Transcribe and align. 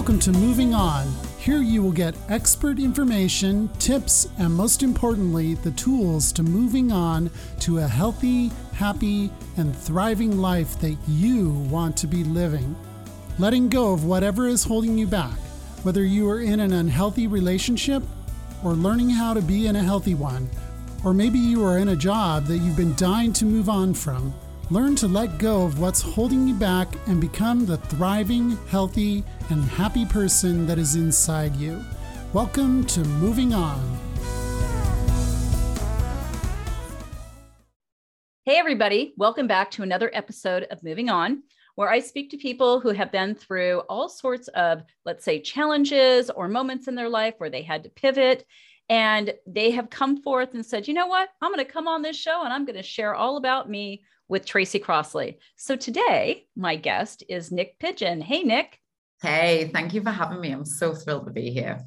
Welcome 0.00 0.18
to 0.20 0.32
Moving 0.32 0.72
On. 0.72 1.06
Here 1.38 1.60
you 1.60 1.82
will 1.82 1.92
get 1.92 2.14
expert 2.30 2.78
information, 2.78 3.68
tips, 3.78 4.28
and 4.38 4.50
most 4.50 4.82
importantly, 4.82 5.56
the 5.56 5.72
tools 5.72 6.32
to 6.32 6.42
moving 6.42 6.90
on 6.90 7.30
to 7.58 7.80
a 7.80 7.86
healthy, 7.86 8.50
happy, 8.72 9.30
and 9.58 9.76
thriving 9.76 10.38
life 10.38 10.80
that 10.80 10.96
you 11.06 11.50
want 11.50 11.98
to 11.98 12.06
be 12.06 12.24
living. 12.24 12.74
Letting 13.38 13.68
go 13.68 13.92
of 13.92 14.06
whatever 14.06 14.48
is 14.48 14.64
holding 14.64 14.96
you 14.96 15.06
back, 15.06 15.36
whether 15.82 16.02
you 16.02 16.30
are 16.30 16.40
in 16.40 16.60
an 16.60 16.72
unhealthy 16.72 17.26
relationship 17.26 18.02
or 18.64 18.72
learning 18.72 19.10
how 19.10 19.34
to 19.34 19.42
be 19.42 19.66
in 19.66 19.76
a 19.76 19.82
healthy 19.82 20.14
one, 20.14 20.48
or 21.04 21.12
maybe 21.12 21.38
you 21.38 21.62
are 21.62 21.76
in 21.76 21.88
a 21.88 21.94
job 21.94 22.46
that 22.46 22.56
you've 22.56 22.74
been 22.74 22.94
dying 22.94 23.34
to 23.34 23.44
move 23.44 23.68
on 23.68 23.92
from. 23.92 24.32
Learn 24.72 24.94
to 24.96 25.08
let 25.08 25.38
go 25.38 25.64
of 25.64 25.80
what's 25.80 26.00
holding 26.00 26.46
you 26.46 26.54
back 26.54 26.86
and 27.08 27.20
become 27.20 27.66
the 27.66 27.76
thriving, 27.76 28.56
healthy, 28.68 29.24
and 29.48 29.64
happy 29.64 30.06
person 30.06 30.64
that 30.68 30.78
is 30.78 30.94
inside 30.94 31.56
you. 31.56 31.84
Welcome 32.32 32.84
to 32.84 33.00
Moving 33.00 33.52
On. 33.52 33.98
Hey, 38.44 38.58
everybody. 38.58 39.12
Welcome 39.16 39.48
back 39.48 39.72
to 39.72 39.82
another 39.82 40.08
episode 40.14 40.68
of 40.70 40.84
Moving 40.84 41.10
On, 41.10 41.42
where 41.74 41.90
I 41.90 41.98
speak 41.98 42.30
to 42.30 42.36
people 42.36 42.78
who 42.78 42.90
have 42.90 43.10
been 43.10 43.34
through 43.34 43.80
all 43.88 44.08
sorts 44.08 44.46
of, 44.54 44.84
let's 45.04 45.24
say, 45.24 45.40
challenges 45.40 46.30
or 46.30 46.46
moments 46.46 46.86
in 46.86 46.94
their 46.94 47.08
life 47.08 47.34
where 47.38 47.50
they 47.50 47.62
had 47.62 47.82
to 47.82 47.90
pivot. 47.90 48.46
And 48.90 49.32
they 49.46 49.70
have 49.70 49.88
come 49.88 50.20
forth 50.20 50.52
and 50.52 50.66
said, 50.66 50.88
you 50.88 50.94
know 50.94 51.06
what? 51.06 51.28
I'm 51.40 51.52
going 51.52 51.64
to 51.64 51.72
come 51.72 51.86
on 51.86 52.02
this 52.02 52.16
show 52.16 52.42
and 52.42 52.52
I'm 52.52 52.66
going 52.66 52.76
to 52.76 52.82
share 52.82 53.14
all 53.14 53.36
about 53.36 53.70
me 53.70 54.02
with 54.28 54.44
Tracy 54.44 54.80
Crossley. 54.80 55.38
So 55.54 55.76
today, 55.76 56.46
my 56.56 56.74
guest 56.74 57.22
is 57.28 57.52
Nick 57.52 57.78
Pigeon. 57.78 58.20
Hey, 58.20 58.42
Nick. 58.42 58.80
Hey, 59.22 59.70
thank 59.72 59.94
you 59.94 60.02
for 60.02 60.10
having 60.10 60.40
me. 60.40 60.50
I'm 60.50 60.64
so 60.64 60.92
thrilled 60.92 61.26
to 61.26 61.32
be 61.32 61.52
here. 61.52 61.78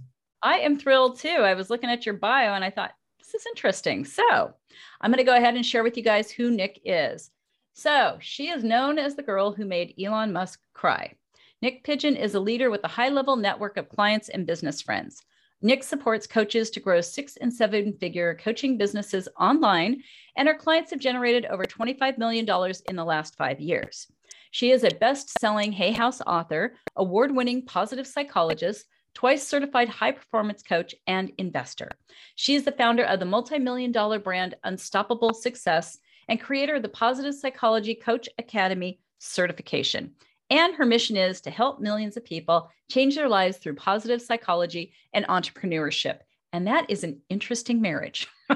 I 0.41 0.59
am 0.59 0.79
thrilled 0.79 1.19
too. 1.19 1.27
I 1.27 1.55
was 1.55 1.69
looking 1.69 1.89
at 1.89 2.05
your 2.05 2.15
bio 2.15 2.53
and 2.53 2.63
I 2.63 2.69
thought, 2.69 2.91
this 3.19 3.33
is 3.33 3.45
interesting. 3.47 4.05
So 4.05 4.53
I'm 5.01 5.11
going 5.11 5.17
to 5.17 5.23
go 5.25 5.35
ahead 5.35 5.55
and 5.55 5.65
share 5.65 5.83
with 5.83 5.97
you 5.97 6.03
guys 6.03 6.31
who 6.31 6.51
Nick 6.51 6.79
is. 6.85 7.31
So 7.73 8.17
she 8.21 8.47
is 8.47 8.63
known 8.63 8.97
as 8.97 9.15
the 9.15 9.23
girl 9.23 9.51
who 9.51 9.65
made 9.65 9.95
Elon 10.01 10.31
Musk 10.31 10.61
cry. 10.73 11.15
Nick 11.61 11.83
Pigeon 11.83 12.15
is 12.15 12.33
a 12.33 12.39
leader 12.39 12.69
with 12.69 12.83
a 12.85 12.89
high 12.89 13.09
level 13.09 13.35
network 13.35 13.75
of 13.75 13.89
clients 13.89 14.29
and 14.29 14.47
business 14.47 14.81
friends. 14.81 15.21
Nick 15.65 15.81
supports 15.81 16.27
coaches 16.27 16.69
to 16.69 16.81
grow 16.81 16.99
six 16.99 17.37
and 17.37 17.51
seven 17.51 17.93
figure 17.93 18.35
coaching 18.35 18.77
businesses 18.77 19.29
online, 19.39 20.03
and 20.35 20.45
her 20.45 20.53
clients 20.53 20.91
have 20.91 20.99
generated 20.99 21.45
over 21.45 21.63
$25 21.63 22.17
million 22.17 22.45
in 22.89 22.95
the 22.97 23.05
last 23.05 23.37
five 23.37 23.61
years. 23.61 24.07
She 24.51 24.71
is 24.71 24.83
a 24.83 24.89
best 24.99 25.39
selling 25.39 25.71
Hay 25.71 25.93
House 25.93 26.19
author, 26.27 26.75
award 26.97 27.33
winning 27.33 27.65
positive 27.65 28.05
psychologist, 28.05 28.87
twice 29.13 29.47
certified 29.47 29.87
high 29.87 30.11
performance 30.11 30.61
coach, 30.61 30.93
and 31.07 31.31
investor. 31.37 31.91
She 32.35 32.55
is 32.55 32.65
the 32.65 32.73
founder 32.73 33.05
of 33.05 33.19
the 33.19 33.25
multi 33.25 33.57
million 33.57 33.93
dollar 33.93 34.19
brand 34.19 34.55
Unstoppable 34.65 35.33
Success 35.33 35.97
and 36.27 36.41
creator 36.41 36.75
of 36.75 36.81
the 36.81 36.89
Positive 36.89 37.33
Psychology 37.33 37.95
Coach 37.95 38.27
Academy 38.37 38.99
certification. 39.19 40.11
And 40.53 40.75
her 40.75 40.85
mission 40.85 41.17
is 41.17 41.41
to 41.41 41.49
help 41.49 41.81
millions 41.81 42.15
of 42.15 42.23
people 42.23 42.69
change 42.87 43.15
their 43.15 43.27
lives 43.27 43.57
through 43.57 43.73
positive 43.73 44.21
psychology 44.21 44.93
and 45.11 45.25
entrepreneurship. 45.25 46.19
And 46.51 46.67
that 46.67 46.85
is 46.89 47.03
an 47.03 47.19
interesting 47.27 47.81
marriage. 47.81 48.27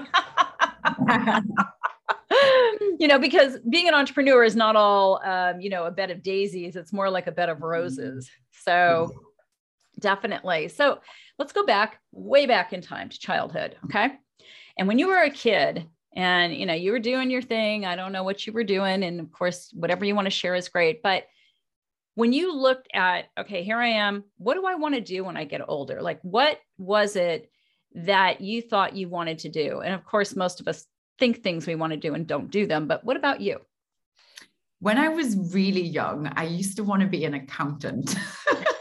you 3.00 3.08
know, 3.08 3.18
because 3.18 3.58
being 3.68 3.88
an 3.88 3.96
entrepreneur 3.96 4.44
is 4.44 4.56
not 4.56 4.76
all, 4.76 5.20
um, 5.26 5.60
you 5.60 5.72
know, 5.72 5.86
a 5.86 5.92
bed 5.92 6.12
of 6.12 6.22
daisies. 6.22 6.76
It's 6.76 6.94
more 6.94 7.10
like 7.10 7.26
a 7.26 7.32
bed 7.32 7.50
of 7.50 7.64
roses. 7.64 8.30
So 8.52 9.10
definitely. 10.00 10.68
So 10.68 11.00
let's 11.40 11.52
go 11.52 11.66
back 11.66 12.00
way 12.12 12.46
back 12.46 12.74
in 12.74 12.82
time 12.82 13.10
to 13.10 13.18
childhood. 13.18 13.76
Okay. 13.86 14.12
And 14.78 14.88
when 14.88 15.00
you 15.00 15.08
were 15.08 15.24
a 15.24 15.32
kid, 15.32 15.88
and 16.16 16.56
you 16.56 16.66
know 16.66 16.74
you 16.74 16.92
were 16.92 17.00
doing 17.00 17.30
your 17.30 17.44
thing 17.44 17.86
i 17.86 17.96
don't 17.96 18.14
know 18.14 18.24
what 18.24 18.48
you 18.48 18.54
were 18.54 18.64
doing 18.64 19.04
and 19.04 19.20
of 19.20 19.32
course 19.32 19.70
whatever 19.74 20.04
you 20.04 20.16
want 20.16 20.26
to 20.26 20.32
share 20.32 20.56
is 20.56 20.68
great 20.68 21.04
but 21.04 21.26
when 22.18 22.34
you 22.34 22.52
looked 22.52 22.88
at 22.96 23.26
okay 23.40 23.62
here 23.62 23.78
i 23.78 23.90
am 23.90 24.24
what 24.40 24.56
do 24.56 24.66
i 24.66 24.74
want 24.74 24.96
to 24.96 25.02
do 25.02 25.24
when 25.24 25.38
i 25.38 25.44
get 25.46 25.62
older? 25.68 26.02
Like 26.02 26.20
what 26.24 26.60
was 26.80 27.16
it 27.16 27.52
that 27.94 28.42
you 28.42 28.64
thought 28.64 28.96
you 28.96 29.08
wanted 29.08 29.38
to 29.40 29.50
do? 29.50 29.82
And 29.82 29.94
of 29.94 30.04
course 30.04 30.36
most 30.36 30.60
of 30.60 30.68
us 30.68 30.88
think 31.20 31.44
things 31.44 31.68
we 31.68 31.76
want 31.76 31.94
to 31.94 31.98
do 31.98 32.16
and 32.16 32.26
don't 32.26 32.50
do 32.50 32.66
them 32.66 32.88
but 32.88 33.06
what 33.06 33.18
about 33.18 33.40
you? 33.40 33.60
When 34.80 34.98
i 34.98 35.10
was 35.10 35.54
really 35.54 35.88
young 36.00 36.28
i 36.36 36.46
used 36.46 36.76
to 36.78 36.84
want 36.84 37.04
to 37.04 37.08
be 37.08 37.24
an 37.26 37.36
accountant 37.36 38.16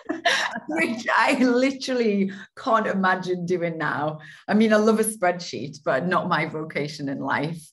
which 0.68 1.06
i 1.14 1.34
literally 1.38 2.32
can't 2.56 2.86
imagine 2.86 3.44
doing 3.44 3.76
now. 3.76 4.20
I 4.48 4.54
mean 4.54 4.72
i 4.72 4.76
love 4.76 4.98
a 4.98 5.04
spreadsheet 5.04 5.80
but 5.84 6.06
not 6.06 6.30
my 6.30 6.46
vocation 6.46 7.10
in 7.10 7.20
life 7.20 7.70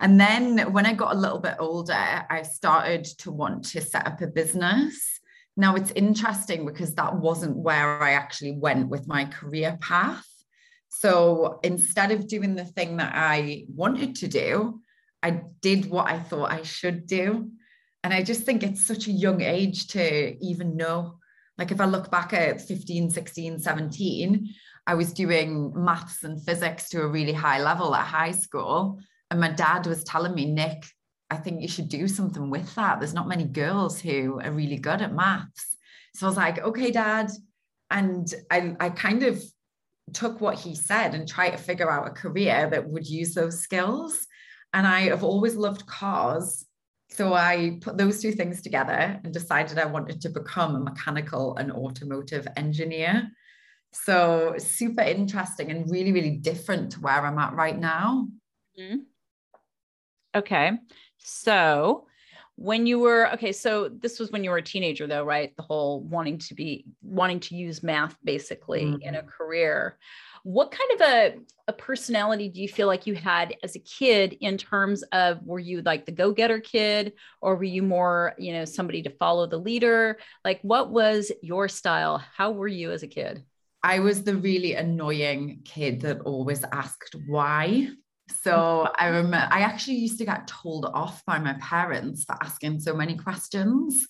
and 0.00 0.18
then 0.18 0.72
when 0.72 0.86
I 0.86 0.94
got 0.94 1.14
a 1.14 1.18
little 1.18 1.38
bit 1.38 1.56
older, 1.58 1.92
I 2.28 2.42
started 2.42 3.04
to 3.18 3.30
want 3.30 3.64
to 3.66 3.80
set 3.80 4.06
up 4.06 4.20
a 4.20 4.26
business. 4.26 5.20
Now 5.56 5.76
it's 5.76 5.92
interesting 5.92 6.66
because 6.66 6.94
that 6.94 7.16
wasn't 7.16 7.56
where 7.56 8.02
I 8.02 8.12
actually 8.12 8.52
went 8.52 8.88
with 8.88 9.06
my 9.06 9.24
career 9.24 9.78
path. 9.80 10.26
So 10.88 11.60
instead 11.62 12.10
of 12.10 12.28
doing 12.28 12.54
the 12.54 12.64
thing 12.64 12.96
that 12.96 13.12
I 13.14 13.64
wanted 13.68 14.16
to 14.16 14.28
do, 14.28 14.80
I 15.22 15.42
did 15.60 15.90
what 15.90 16.10
I 16.10 16.18
thought 16.18 16.52
I 16.52 16.62
should 16.62 17.06
do. 17.06 17.50
And 18.02 18.12
I 18.12 18.22
just 18.22 18.42
think 18.42 18.62
it's 18.62 18.86
such 18.86 19.06
a 19.06 19.12
young 19.12 19.40
age 19.40 19.88
to 19.88 20.36
even 20.44 20.76
know. 20.76 21.18
Like 21.56 21.70
if 21.70 21.80
I 21.80 21.86
look 21.86 22.10
back 22.10 22.32
at 22.32 22.60
15, 22.60 23.10
16, 23.10 23.58
17, 23.60 24.54
I 24.86 24.94
was 24.94 25.12
doing 25.12 25.72
maths 25.74 26.22
and 26.24 26.42
physics 26.42 26.90
to 26.90 27.02
a 27.02 27.08
really 27.08 27.32
high 27.32 27.62
level 27.62 27.94
at 27.94 28.06
high 28.06 28.32
school. 28.32 29.00
And 29.30 29.40
my 29.40 29.50
dad 29.50 29.86
was 29.86 30.04
telling 30.04 30.34
me, 30.34 30.46
Nick, 30.46 30.84
I 31.30 31.36
think 31.36 31.60
you 31.60 31.68
should 31.68 31.88
do 31.88 32.06
something 32.06 32.50
with 32.50 32.74
that. 32.74 33.00
There's 33.00 33.14
not 33.14 33.28
many 33.28 33.44
girls 33.44 34.00
who 34.00 34.40
are 34.40 34.52
really 34.52 34.76
good 34.76 35.02
at 35.02 35.14
maths. 35.14 35.76
So 36.14 36.26
I 36.26 36.28
was 36.28 36.36
like, 36.36 36.58
okay, 36.60 36.90
dad. 36.90 37.30
And 37.90 38.32
I, 38.50 38.76
I 38.78 38.90
kind 38.90 39.22
of 39.22 39.42
took 40.12 40.40
what 40.40 40.58
he 40.58 40.74
said 40.74 41.14
and 41.14 41.26
tried 41.26 41.50
to 41.50 41.58
figure 41.58 41.90
out 41.90 42.06
a 42.06 42.10
career 42.10 42.68
that 42.70 42.88
would 42.88 43.06
use 43.06 43.34
those 43.34 43.60
skills. 43.60 44.26
And 44.72 44.86
I 44.86 45.02
have 45.08 45.24
always 45.24 45.56
loved 45.56 45.86
cars. 45.86 46.66
So 47.10 47.32
I 47.32 47.78
put 47.80 47.96
those 47.96 48.20
two 48.20 48.32
things 48.32 48.60
together 48.60 49.20
and 49.22 49.32
decided 49.32 49.78
I 49.78 49.86
wanted 49.86 50.20
to 50.22 50.30
become 50.30 50.74
a 50.74 50.80
mechanical 50.80 51.56
and 51.56 51.72
automotive 51.72 52.46
engineer. 52.56 53.30
So 53.92 54.54
super 54.58 55.02
interesting 55.02 55.70
and 55.70 55.88
really, 55.90 56.12
really 56.12 56.36
different 56.36 56.92
to 56.92 57.00
where 57.00 57.24
I'm 57.24 57.38
at 57.38 57.54
right 57.54 57.78
now. 57.78 58.28
Mm-hmm. 58.78 58.96
Okay. 60.34 60.72
So 61.18 62.06
when 62.56 62.86
you 62.86 63.00
were 63.00 63.32
okay, 63.34 63.52
so 63.52 63.88
this 63.88 64.20
was 64.20 64.30
when 64.30 64.44
you 64.44 64.50
were 64.50 64.58
a 64.58 64.62
teenager 64.62 65.06
though, 65.06 65.24
right? 65.24 65.54
The 65.56 65.62
whole 65.62 66.00
wanting 66.00 66.38
to 66.38 66.54
be 66.54 66.86
wanting 67.02 67.40
to 67.40 67.56
use 67.56 67.82
math 67.82 68.16
basically 68.22 68.84
mm-hmm. 68.84 69.02
in 69.02 69.14
a 69.16 69.22
career. 69.22 69.98
What 70.44 70.70
kind 70.70 70.90
of 70.92 71.00
a, 71.00 71.34
a 71.68 71.72
personality 71.72 72.50
do 72.50 72.60
you 72.60 72.68
feel 72.68 72.86
like 72.86 73.06
you 73.06 73.14
had 73.14 73.56
as 73.62 73.76
a 73.76 73.80
kid 73.80 74.36
in 74.40 74.58
terms 74.58 75.02
of 75.04 75.42
were 75.42 75.58
you 75.58 75.80
like 75.80 76.04
the 76.04 76.12
go-getter 76.12 76.60
kid 76.60 77.14
or 77.40 77.56
were 77.56 77.64
you 77.64 77.82
more, 77.82 78.34
you 78.36 78.52
know, 78.52 78.66
somebody 78.66 79.02
to 79.02 79.10
follow 79.10 79.46
the 79.46 79.56
leader? 79.56 80.18
Like 80.44 80.60
what 80.60 80.90
was 80.90 81.32
your 81.42 81.66
style? 81.68 82.18
How 82.18 82.50
were 82.50 82.68
you 82.68 82.92
as 82.92 83.02
a 83.02 83.08
kid? 83.08 83.42
I 83.82 84.00
was 84.00 84.22
the 84.22 84.36
really 84.36 84.74
annoying 84.74 85.60
kid 85.64 86.02
that 86.02 86.20
always 86.20 86.62
asked 86.72 87.16
why. 87.26 87.88
So 88.42 88.88
I 88.98 89.06
remember 89.06 89.48
I 89.50 89.60
actually 89.60 89.96
used 89.96 90.18
to 90.18 90.24
get 90.24 90.46
told 90.46 90.86
off 90.86 91.24
by 91.24 91.38
my 91.38 91.54
parents 91.60 92.24
for 92.24 92.36
asking 92.42 92.80
so 92.80 92.94
many 92.94 93.16
questions. 93.16 94.06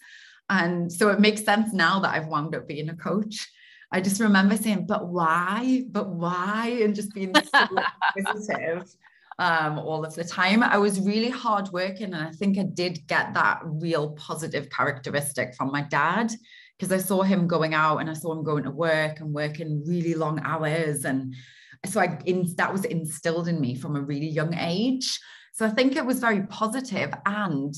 And 0.51 0.93
so 0.93 1.11
it 1.11 1.21
makes 1.21 1.45
sense 1.45 1.73
now 1.73 2.01
that 2.01 2.15
I've 2.15 2.27
wound 2.27 2.55
up 2.55 2.69
being 2.69 2.89
a 2.89 2.97
coach. 2.97 3.49
I 3.93 4.01
just 4.01 4.21
remember 4.21 4.57
saying, 4.57 4.87
but 4.87 5.09
why? 5.09 5.85
But 5.91 6.09
why? 6.09 6.81
And 6.83 6.95
just 6.95 7.15
being 7.15 7.33
so 7.35 7.67
inquisitive 8.17 8.95
um, 9.39 9.79
all 9.79 10.05
of 10.05 10.15
the 10.15 10.25
time. 10.25 10.63
I 10.63 10.79
was 10.79 11.01
really 11.01 11.31
hardworking, 11.31 12.13
and 12.15 12.29
I 12.29 12.31
think 12.31 12.59
I 12.59 12.65
did 12.65 13.07
get 13.07 13.35
that 13.35 13.61
real 13.65 14.11
positive 14.13 14.71
characteristic 14.71 15.55
from 15.55 15.71
my 15.71 15.83
dad 15.83 16.33
because 16.79 16.93
I 16.93 16.99
saw 16.99 17.23
him 17.23 17.47
going 17.47 17.75
out 17.75 17.99
and 17.99 18.11
I 18.11 18.15
saw 18.15 18.33
him 18.33 18.43
going 18.43 18.65
to 18.65 18.71
work 18.71 19.21
and 19.21 19.33
working 19.33 19.85
really 19.87 20.15
long 20.15 20.41
hours 20.45 21.05
and 21.05 21.35
so 21.87 22.01
I 22.01 22.19
in, 22.25 22.55
that 22.57 22.73
was 22.73 22.85
instilled 22.85 23.49
in 23.49 23.61
me 23.61 23.75
from 23.75 23.97
a 23.97 24.01
really 24.01 24.29
young 24.29 24.55
age. 24.55 25.19
So 25.53 25.67
I 25.67 25.71
think 25.71 25.97
it 25.97 26.05
was 26.05 26.19
very 26.19 26.43
positive, 26.43 27.13
and 27.27 27.75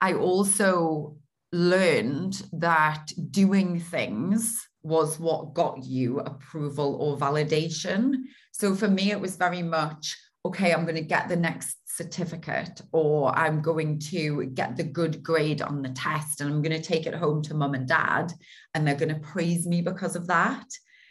I 0.00 0.14
also 0.14 1.16
learned 1.52 2.42
that 2.52 3.12
doing 3.30 3.78
things 3.78 4.66
was 4.82 5.18
what 5.18 5.54
got 5.54 5.84
you 5.84 6.18
approval 6.20 6.96
or 7.00 7.16
validation. 7.16 8.14
So 8.52 8.74
for 8.74 8.88
me, 8.88 9.10
it 9.10 9.20
was 9.20 9.36
very 9.36 9.62
much 9.62 10.16
okay. 10.44 10.74
I'm 10.74 10.84
going 10.84 10.96
to 10.96 11.00
get 11.00 11.28
the 11.28 11.36
next 11.36 11.78
certificate 11.86 12.82
or 12.92 13.36
I'm 13.36 13.62
going 13.62 13.98
to 14.00 14.46
get 14.46 14.76
the 14.76 14.82
good 14.84 15.22
grade 15.22 15.62
on 15.62 15.80
the 15.80 15.90
test 15.90 16.40
and 16.40 16.50
I'm 16.50 16.60
going 16.60 16.78
to 16.78 16.86
take 16.86 17.06
it 17.06 17.14
home 17.14 17.40
to 17.42 17.54
mum 17.54 17.74
and 17.74 17.86
dad 17.86 18.32
and 18.74 18.86
they're 18.86 18.96
going 18.96 19.14
to 19.14 19.20
praise 19.20 19.66
me 19.66 19.80
because 19.80 20.16
of 20.16 20.26
that. 20.26 20.66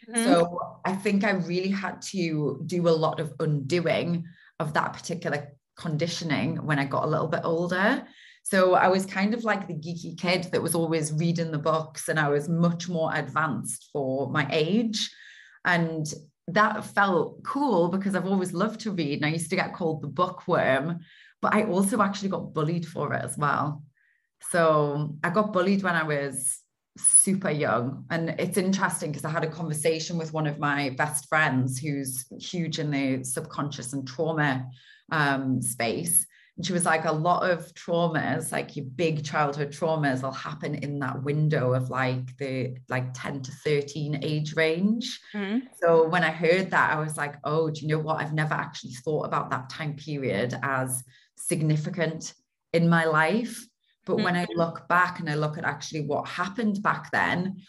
Mm-hmm. 0.08 0.24
So 0.24 0.78
I 0.84 0.92
think 0.92 1.24
I 1.24 1.30
really 1.30 1.70
had 1.70 2.02
to 2.02 2.62
do 2.66 2.88
a 2.88 2.90
lot 2.90 3.20
of 3.20 3.32
undoing 3.40 4.24
of 4.60 4.74
that 4.74 4.92
particular 4.92 5.48
conditioning 5.76 6.56
when 6.64 6.78
I 6.78 6.84
got 6.84 7.04
a 7.04 7.08
little 7.08 7.28
bit 7.28 7.40
older. 7.44 8.04
So 8.42 8.74
I 8.74 8.88
was 8.88 9.06
kind 9.06 9.32
of 9.32 9.42
like 9.42 9.66
the 9.66 9.74
geeky 9.74 10.18
kid 10.18 10.44
that 10.52 10.62
was 10.62 10.74
always 10.74 11.12
reading 11.12 11.50
the 11.50 11.58
books 11.58 12.08
and 12.08 12.20
I 12.20 12.28
was 12.28 12.48
much 12.48 12.88
more 12.88 13.14
advanced 13.14 13.88
for 13.92 14.30
my 14.30 14.46
age. 14.50 15.10
And 15.64 16.06
that 16.48 16.84
felt 16.84 17.42
cool 17.42 17.88
because 17.88 18.14
I've 18.14 18.26
always 18.26 18.52
loved 18.52 18.80
to 18.80 18.92
read 18.92 19.16
and 19.16 19.26
I 19.26 19.30
used 19.30 19.48
to 19.50 19.56
get 19.56 19.72
called 19.72 20.02
the 20.02 20.08
bookworm, 20.08 21.00
but 21.40 21.54
I 21.54 21.64
also 21.64 22.02
actually 22.02 22.28
got 22.28 22.52
bullied 22.52 22.86
for 22.86 23.14
it 23.14 23.24
as 23.24 23.38
well. 23.38 23.82
So 24.50 25.16
I 25.24 25.30
got 25.30 25.54
bullied 25.54 25.82
when 25.82 25.94
I 25.94 26.02
was 26.02 26.58
super 26.96 27.50
young. 27.50 28.04
And 28.10 28.30
it's 28.38 28.56
interesting 28.56 29.10
because 29.10 29.24
I 29.24 29.30
had 29.30 29.44
a 29.44 29.50
conversation 29.50 30.16
with 30.16 30.32
one 30.32 30.46
of 30.46 30.58
my 30.58 30.90
best 30.90 31.28
friends 31.28 31.78
who's 31.78 32.26
huge 32.40 32.78
in 32.78 32.90
the 32.90 33.24
subconscious 33.24 33.92
and 33.92 34.06
trauma 34.06 34.66
um, 35.10 35.60
space. 35.60 36.26
And 36.56 36.64
she 36.64 36.72
was 36.72 36.84
like, 36.84 37.04
a 37.04 37.12
lot 37.12 37.50
of 37.50 37.74
traumas, 37.74 38.52
like 38.52 38.76
your 38.76 38.84
big 38.84 39.24
childhood 39.24 39.72
traumas, 39.72 40.22
will 40.22 40.30
happen 40.30 40.76
in 40.76 41.00
that 41.00 41.20
window 41.22 41.72
of 41.72 41.90
like 41.90 42.36
the 42.36 42.76
like 42.88 43.12
10 43.12 43.42
to 43.42 43.50
13 43.50 44.20
age 44.22 44.54
range. 44.54 45.20
Mm-hmm. 45.34 45.66
So 45.82 46.06
when 46.06 46.22
I 46.22 46.30
heard 46.30 46.70
that, 46.70 46.92
I 46.92 47.00
was 47.00 47.16
like, 47.16 47.36
oh, 47.42 47.70
do 47.70 47.80
you 47.80 47.88
know 47.88 47.98
what? 47.98 48.20
I've 48.20 48.34
never 48.34 48.54
actually 48.54 48.92
thought 48.92 49.26
about 49.26 49.50
that 49.50 49.68
time 49.68 49.96
period 49.96 50.56
as 50.62 51.02
significant 51.36 52.34
in 52.72 52.88
my 52.88 53.04
life. 53.04 53.66
But 54.04 54.16
mm-hmm. 54.16 54.24
when 54.24 54.36
I 54.36 54.44
mm-hmm. 54.44 54.58
look 54.58 54.88
back 54.88 55.20
and 55.20 55.28
I 55.28 55.34
look 55.34 55.58
at 55.58 55.64
actually 55.64 56.02
what 56.02 56.28
happened 56.28 56.82
back 56.82 57.10
then, 57.10 57.62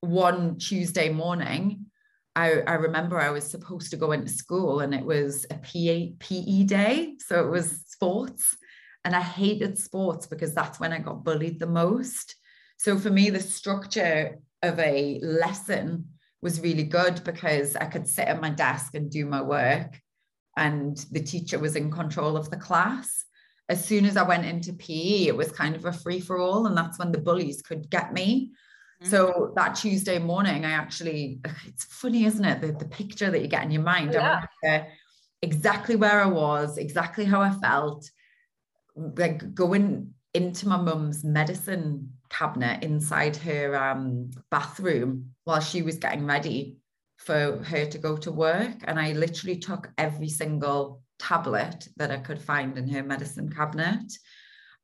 one 0.00 0.58
Tuesday 0.58 1.08
morning, 1.08 1.86
I, 2.34 2.60
I 2.66 2.74
remember 2.74 3.20
I 3.20 3.30
was 3.30 3.48
supposed 3.48 3.90
to 3.90 3.96
go 3.96 4.12
into 4.12 4.30
school 4.30 4.80
and 4.80 4.94
it 4.94 5.04
was 5.04 5.46
a 5.50 5.56
PE, 5.56 6.14
PE 6.18 6.64
day. 6.64 7.14
So 7.18 7.44
it 7.46 7.50
was 7.50 7.82
sports. 7.86 8.56
And 9.04 9.14
I 9.14 9.20
hated 9.20 9.78
sports 9.78 10.26
because 10.26 10.54
that's 10.54 10.80
when 10.80 10.92
I 10.92 10.98
got 10.98 11.24
bullied 11.24 11.58
the 11.58 11.66
most. 11.66 12.36
So 12.78 12.98
for 12.98 13.10
me, 13.10 13.30
the 13.30 13.40
structure 13.40 14.38
of 14.62 14.78
a 14.78 15.18
lesson 15.22 16.06
was 16.40 16.60
really 16.60 16.84
good 16.84 17.22
because 17.24 17.76
I 17.76 17.84
could 17.84 18.06
sit 18.06 18.28
at 18.28 18.40
my 18.40 18.50
desk 18.50 18.94
and 18.94 19.10
do 19.10 19.24
my 19.26 19.40
work, 19.40 20.00
and 20.56 20.96
the 21.10 21.22
teacher 21.22 21.58
was 21.58 21.76
in 21.76 21.90
control 21.90 22.36
of 22.36 22.50
the 22.50 22.56
class 22.56 23.24
as 23.72 23.82
soon 23.82 24.04
as 24.04 24.18
I 24.18 24.22
went 24.22 24.44
into 24.44 24.74
PE, 24.74 25.26
it 25.28 25.36
was 25.36 25.50
kind 25.50 25.74
of 25.74 25.86
a 25.86 25.92
free 25.92 26.20
for 26.20 26.38
all. 26.38 26.66
And 26.66 26.76
that's 26.76 26.98
when 26.98 27.10
the 27.10 27.18
bullies 27.18 27.62
could 27.62 27.88
get 27.88 28.12
me. 28.12 28.52
Mm-hmm. 29.02 29.10
So 29.10 29.52
that 29.56 29.74
Tuesday 29.74 30.18
morning, 30.18 30.66
I 30.66 30.72
actually, 30.72 31.40
it's 31.66 31.84
funny, 31.84 32.26
isn't 32.26 32.44
it? 32.44 32.60
The, 32.60 32.72
the 32.72 32.84
picture 32.84 33.30
that 33.30 33.40
you 33.40 33.48
get 33.48 33.64
in 33.64 33.70
your 33.70 33.82
mind. 33.82 34.12
Yeah. 34.12 34.44
I 34.62 34.86
exactly 35.40 35.96
where 35.96 36.20
I 36.20 36.26
was, 36.26 36.76
exactly 36.76 37.24
how 37.24 37.40
I 37.40 37.50
felt, 37.50 38.08
like 38.94 39.54
going 39.54 40.12
into 40.34 40.68
my 40.68 40.76
mum's 40.76 41.24
medicine 41.24 42.12
cabinet 42.28 42.84
inside 42.84 43.36
her 43.36 43.74
um, 43.74 44.30
bathroom 44.50 45.30
while 45.44 45.60
she 45.60 45.80
was 45.82 45.96
getting 45.96 46.26
ready 46.26 46.76
for 47.16 47.62
her 47.64 47.86
to 47.86 47.98
go 47.98 48.16
to 48.18 48.30
work. 48.30 48.76
And 48.84 49.00
I 49.00 49.12
literally 49.12 49.56
took 49.56 49.90
every 49.96 50.28
single 50.28 51.01
tablet 51.22 51.88
that 51.96 52.10
I 52.10 52.18
could 52.18 52.40
find 52.40 52.76
in 52.76 52.88
her 52.88 53.02
medicine 53.02 53.48
cabinet. 53.48 54.12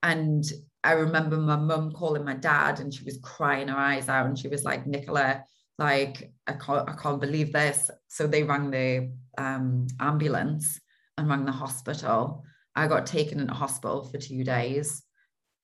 And 0.02 0.44
I 0.85 0.93
remember 0.93 1.37
my 1.37 1.56
mum 1.56 1.93
calling 1.93 2.25
my 2.25 2.35
dad 2.35 2.81
and 2.81 2.94
she 2.94 3.05
was 3.05 3.19
crying 3.23 3.69
her 3.69 3.76
eyes 3.76 4.08
out 4.08 4.26
and 4.26 4.38
she 4.38 4.49
was 4.49 4.64
like, 4.64 4.87
Nicola, 4.87 5.43
like, 5.79 6.32
I 6.46 6.52
can't, 6.52 6.88
I 6.88 6.94
can't 6.94 7.20
believe 7.20 7.52
this. 7.52 7.90
So 8.06 8.26
they 8.26 8.44
rang 8.44 8.70
the 8.70 9.12
um, 9.37 9.88
ambulance 10.00 10.81
and 11.17 11.29
rang 11.29 11.44
the 11.44 11.52
hospital. 11.52 12.44
I 12.76 12.87
got 12.87 13.06
taken 13.06 13.40
into 13.40 13.55
hospital 13.55 14.05
for 14.05 14.19
two 14.19 14.44
days 14.44 15.02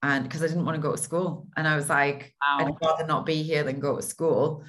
and 0.02 0.24
because 0.24 0.42
I 0.42 0.48
didn't 0.48 0.64
want 0.64 0.76
to 0.76 0.82
go 0.82 0.92
to 0.92 0.98
school. 1.02 1.46
And 1.56 1.66
I 1.66 1.76
was 1.76 1.88
like, 1.88 2.34
wow. 2.42 2.66
I'd 2.66 2.86
rather 2.86 3.06
not 3.06 3.24
be 3.24 3.42
here 3.42 3.62
than 3.62 3.80
go 3.80 3.96
to 3.96 4.02
school. 4.02 4.64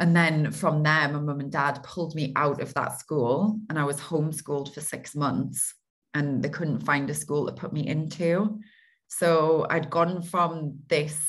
And 0.00 0.16
then 0.16 0.50
from 0.50 0.82
there, 0.82 1.08
my 1.08 1.20
mum 1.20 1.40
and 1.40 1.52
dad 1.52 1.82
pulled 1.82 2.14
me 2.14 2.32
out 2.34 2.60
of 2.60 2.72
that 2.74 2.98
school 2.98 3.58
and 3.68 3.78
I 3.78 3.84
was 3.84 4.00
homeschooled 4.00 4.72
for 4.74 4.80
six 4.80 5.14
months 5.14 5.74
and 6.14 6.42
they 6.42 6.48
couldn't 6.48 6.80
find 6.84 7.08
a 7.10 7.14
school 7.14 7.46
to 7.46 7.52
put 7.52 7.72
me 7.72 7.86
into. 7.86 8.58
So 9.08 9.66
I'd 9.70 9.90
gone 9.90 10.22
from 10.22 10.78
this 10.88 11.20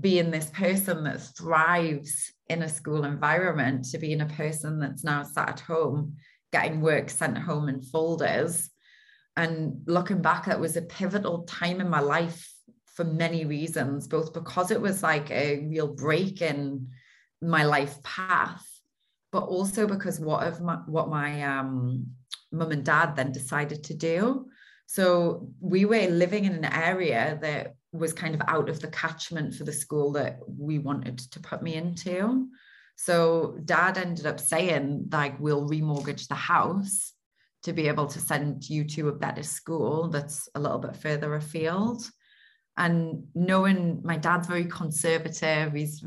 being 0.00 0.30
this 0.30 0.48
person 0.50 1.04
that 1.04 1.20
thrives 1.20 2.32
in 2.48 2.62
a 2.62 2.68
school 2.68 3.04
environment 3.04 3.84
to 3.90 3.98
being 3.98 4.22
a 4.22 4.26
person 4.26 4.78
that's 4.78 5.04
now 5.04 5.22
sat 5.22 5.50
at 5.50 5.60
home 5.60 6.16
getting 6.52 6.80
work 6.80 7.10
sent 7.10 7.36
home 7.36 7.68
in 7.68 7.82
folders. 7.82 8.70
And 9.36 9.80
looking 9.86 10.20
back, 10.20 10.44
that 10.44 10.60
was 10.60 10.76
a 10.76 10.82
pivotal 10.82 11.44
time 11.44 11.80
in 11.80 11.88
my 11.88 12.00
life 12.00 12.52
for 12.94 13.04
many 13.04 13.46
reasons, 13.46 14.06
both 14.06 14.34
because 14.34 14.70
it 14.70 14.80
was 14.80 15.02
like 15.02 15.30
a 15.30 15.66
real 15.66 15.88
break 15.88 16.42
in 16.42 16.88
my 17.42 17.64
life 17.64 18.02
path, 18.02 18.66
but 19.32 19.42
also 19.42 19.86
because 19.86 20.20
what 20.20 20.46
of 20.46 20.60
my 20.60 20.76
what 20.86 21.08
my 21.08 21.42
um, 21.42 22.06
mum 22.52 22.70
and 22.70 22.84
dad 22.84 23.16
then 23.16 23.32
decided 23.32 23.84
to 23.84 23.94
do. 23.94 24.46
So 24.86 25.48
we 25.60 25.84
were 25.84 26.06
living 26.06 26.44
in 26.44 26.52
an 26.52 26.72
area 26.72 27.38
that 27.40 27.74
was 27.92 28.12
kind 28.12 28.34
of 28.34 28.42
out 28.46 28.68
of 28.68 28.80
the 28.80 28.88
catchment 28.88 29.54
for 29.54 29.64
the 29.64 29.72
school 29.72 30.12
that 30.12 30.38
we 30.46 30.78
wanted 30.78 31.18
to 31.18 31.40
put 31.40 31.62
me 31.62 31.74
into. 31.74 32.48
So 32.96 33.58
dad 33.64 33.98
ended 33.98 34.26
up 34.26 34.38
saying, 34.38 35.08
like, 35.10 35.38
we'll 35.40 35.68
remortgage 35.68 36.28
the 36.28 36.34
house 36.34 37.12
to 37.64 37.72
be 37.72 37.88
able 37.88 38.06
to 38.06 38.18
send 38.18 38.68
you 38.68 38.84
to 38.84 39.08
a 39.08 39.12
better 39.12 39.42
school 39.42 40.08
that's 40.08 40.48
a 40.54 40.60
little 40.60 40.78
bit 40.78 40.96
further 40.96 41.34
afield 41.34 42.02
and 42.78 43.24
knowing 43.34 44.00
my 44.02 44.16
dad's 44.16 44.48
very 44.48 44.64
conservative 44.64 45.74
he's 45.74 46.02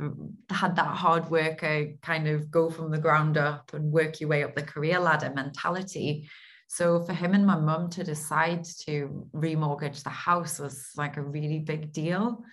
had 0.50 0.75
that 0.75 0.88
hard 0.88 1.29
worker 1.29 1.88
kind 2.01 2.27
of 2.27 2.50
go 2.50 2.69
from 2.69 2.89
the 2.89 2.97
ground 2.97 3.38
up 3.38 3.71
and 3.73 3.91
work 3.91 4.19
your 4.19 4.29
way 4.29 4.44
up 4.44 4.56
the 4.56 4.63
career 4.63 5.00
ladder 5.00 5.31
mentality. 5.35 6.27
So 6.67 7.03
for 7.03 7.13
him 7.13 7.36
and 7.36 7.45
my 7.45 7.57
mum 7.57 7.89
to 7.91 8.03
decide 8.03 8.65
to 8.88 9.27
remortgage 9.34 10.01
the 10.03 10.10
house 10.10 10.57
was 10.57 10.89
like 10.98 11.17
a 11.17 11.22
really 11.22 11.60
big 11.60 11.91
deal. 11.91 12.43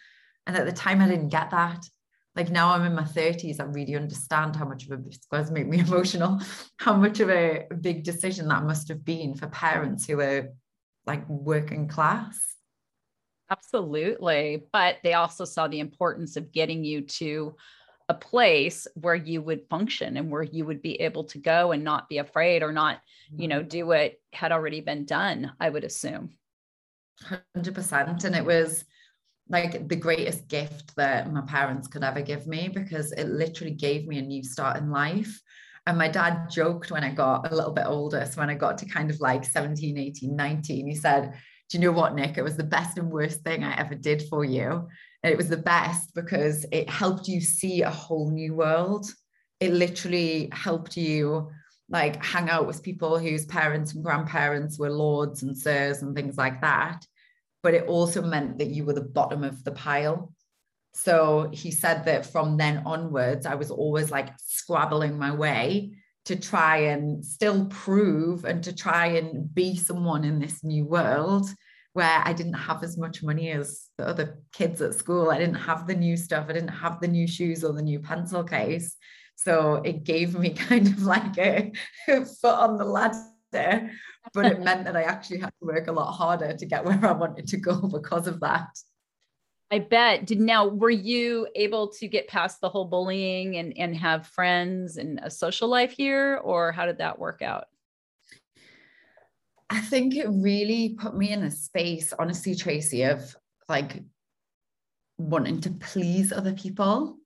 And 0.47 0.57
at 0.57 0.67
the 0.67 0.73
time 0.73 1.01
i 1.01 1.09
didn't 1.09 1.31
get 1.31 1.51
that. 1.51 1.85
Like 2.37 2.51
now 2.51 2.73
i'm 2.73 2.85
in 2.85 2.95
my 2.95 3.05
30s 3.05 3.61
i 3.61 3.65
really 3.65 3.95
understand 3.95 4.57
how 4.57 4.67
much 4.67 4.87
of 4.87 4.93
a 4.93 4.97
this 5.03 5.19
does 5.31 5.51
make 5.51 5.69
me 5.69 5.79
emotional 5.87 6.41
how 6.79 6.95
much 6.95 7.21
of 7.21 7.29
a 7.31 7.67
big 7.81 8.05
decision 8.05 8.49
that 8.49 8.65
must 8.65 8.89
have 8.89 9.05
been 9.05 9.35
for 9.35 9.49
parents 9.49 10.07
who 10.07 10.19
are 10.21 10.49
like 11.07 11.29
working 11.29 11.89
class 11.89 12.52
Absolutely. 13.53 14.65
But 14.73 14.97
they 15.05 15.13
also 15.13 15.45
saw 15.45 15.69
the 15.69 15.81
importance 15.81 16.37
of 16.37 16.53
getting 16.53 16.85
you 16.85 17.03
to 17.03 17.55
a 18.09 18.15
place 18.15 18.87
where 18.95 19.15
you 19.15 19.43
would 19.43 19.69
function 19.69 20.17
and 20.17 20.31
where 20.31 20.43
you 20.43 20.65
would 20.65 20.83
be 20.83 21.01
able 21.01 21.25
to 21.25 21.39
go 21.39 21.73
and 21.73 21.85
not 21.85 22.09
be 22.09 22.19
afraid 22.19 22.63
or 22.63 22.73
not, 22.73 23.01
you 23.37 23.49
know, 23.49 23.61
mm-hmm. 23.61 23.69
do 23.69 23.87
what 23.87 24.15
had 24.33 24.53
already 24.53 24.81
been 24.81 25.05
done, 25.05 25.53
I 25.61 25.69
would 25.69 25.85
assume. 25.85 26.31
100%. 27.57 28.25
And 28.25 28.35
it 28.35 28.45
was 28.45 28.85
like 29.49 29.87
the 29.89 29.97
greatest 29.97 30.49
gift 30.49 30.97
that 30.97 31.31
my 31.31 31.43
parents 31.43 31.89
could 31.89 32.03
ever 32.03 32.23
give 32.23 32.47
me 32.47 32.69
because 32.73 33.13
it 33.13 33.29
literally 33.29 33.75
gave 33.75 34.07
me 34.07 34.19
a 34.19 34.23
new 34.23 34.43
start 34.43 34.79
in 34.79 34.91
life. 34.91 35.41
And 35.87 35.99
my 35.99 36.09
dad 36.09 36.49
joked 36.51 36.91
when 36.91 37.05
I 37.05 37.13
got 37.13 37.51
a 37.51 37.55
little 37.55 37.73
bit 37.73 37.87
older. 37.87 38.25
So 38.25 38.41
when 38.41 38.51
I 38.51 38.55
got 38.55 38.79
to 38.79 38.87
kind 38.87 39.11
of 39.11 39.21
like 39.21 39.45
17, 39.45 39.99
18, 39.99 40.35
19, 40.35 40.87
he 40.87 40.95
said, 40.95 41.35
do 41.73 41.79
you 41.79 41.85
know 41.85 41.93
what, 41.93 42.15
Nick? 42.15 42.37
It 42.37 42.43
was 42.43 42.59
the 42.59 42.65
best 42.65 42.99
and 42.99 43.11
worst 43.11 43.41
thing 43.41 43.65
I 43.65 43.75
ever 43.79 43.95
did 43.95 44.25
for 44.29 44.45
you. 44.45 44.87
And 45.23 45.33
it 45.33 45.39
was 45.39 45.49
the 45.49 45.57
best 45.57 46.15
because 46.15 46.67
it 46.71 46.91
helped 46.91 47.29
you 47.29 47.41
see 47.41 47.81
a 47.81 47.89
whole 47.89 48.31
new 48.31 48.55
world. 48.55 49.07
It 49.59 49.73
literally 49.73 50.51
helped 50.53 50.99
you 50.99 51.51
like 51.89 52.23
hang 52.23 52.51
out 52.51 52.67
with 52.67 52.83
people 52.83 53.19
whose 53.19 53.47
parents 53.47 53.95
and 53.95 54.05
grandparents 54.05 54.79
were 54.79 54.91
lords 54.91 55.43
and 55.43 55.57
sirs 55.57 56.03
and 56.03 56.15
things 56.15 56.37
like 56.37 56.61
that. 56.61 57.07
But 57.63 57.73
it 57.73 57.87
also 57.87 58.21
meant 58.21 58.59
that 58.59 58.69
you 58.69 58.85
were 58.85 58.93
the 58.93 59.01
bottom 59.01 59.43
of 59.43 59.65
the 59.65 59.73
pile. 59.73 60.35
So 60.93 61.49
he 61.55 61.71
said 61.71 62.05
that 62.05 62.27
from 62.27 62.59
then 62.59 62.83
onwards, 62.85 63.47
I 63.47 63.55
was 63.55 63.71
always 63.71 64.11
like 64.11 64.29
scrabbling 64.45 65.19
my 65.19 65.35
way 65.35 65.95
to 66.27 66.37
try 66.37 66.77
and 66.77 67.25
still 67.25 67.65
prove 67.65 68.45
and 68.45 68.63
to 68.65 68.77
try 68.77 69.07
and 69.07 69.53
be 69.55 69.75
someone 69.75 70.23
in 70.25 70.39
this 70.39 70.63
new 70.63 70.85
world 70.85 71.49
where 71.93 72.23
I 72.25 72.33
didn't 72.33 72.55
have 72.55 72.83
as 72.83 72.97
much 72.97 73.23
money 73.23 73.51
as 73.51 73.89
the 73.99 74.07
other 74.07 74.39
kids 74.53 74.81
at 74.81 74.95
school. 74.95 75.31
I 75.31 75.39
didn't 75.39 75.57
have 75.57 75.87
the 75.87 75.95
new 75.95 76.17
stuff. 76.17 76.47
I 76.49 76.55
didn't 76.55 76.69
have 76.69 77.01
the 77.01 77.09
new 77.09 77.27
shoes 77.27 77.63
or 77.63 77.73
the 77.73 77.83
new 77.83 78.01
pencil 78.01 78.43
case. 78.43 78.97
So 79.37 79.77
it 79.85 80.05
gave 80.05 80.39
me 80.39 80.51
kind 80.69 80.87
of 80.87 81.03
like 81.03 81.37
a, 81.39 81.73
foot 82.07 82.59
on 82.59 82.79
the 82.79 82.85
ladder 82.85 83.91
but 84.33 84.47
it 84.47 84.61
meant 84.61 84.85
that 84.85 84.97
I 84.97 85.03
actually 85.03 85.41
had 85.41 85.53
to 85.61 85.67
work 85.67 85.89
a 85.89 85.93
lot 85.93 86.13
harder 86.13 86.57
to 86.57 86.67
get 86.67 86.85
where 86.85 87.05
I 87.05 87.13
wanted 87.13 87.47
to 87.49 87.57
go 87.57 87.81
because 87.93 88.27
of 88.27 88.41
that. 88.41 88.69
I 89.71 89.79
bet. 89.79 90.27
Did 90.27 90.41
now 90.41 90.69
were 90.69 90.91
you 90.91 91.49
able 91.55 91.89
to 91.89 92.07
get 92.07 92.29
past 92.29 92.61
the 92.61 92.69
whole 92.69 92.85
bullying 92.85 93.57
and 93.57 93.77
and 93.79 93.97
have 93.97 94.27
friends 94.27 94.99
and 94.99 95.19
a 95.23 95.31
social 95.31 95.69
life 95.69 95.93
here, 95.93 96.41
or 96.45 96.73
how 96.73 96.85
did 96.85 96.99
that 96.99 97.19
work 97.19 97.41
out? 97.41 97.65
I 99.73 99.81
think 99.81 100.15
it 100.15 100.29
really 100.29 100.97
put 101.01 101.17
me 101.17 101.31
in 101.31 101.45
a 101.45 101.51
space, 101.51 102.13
honestly, 102.19 102.55
Tracy, 102.55 103.05
of 103.05 103.35
like 103.71 104.03
wanting 105.17 105.63
to 105.63 105.71
please 105.71 106.31
other 106.31 106.53
people. 106.53 107.17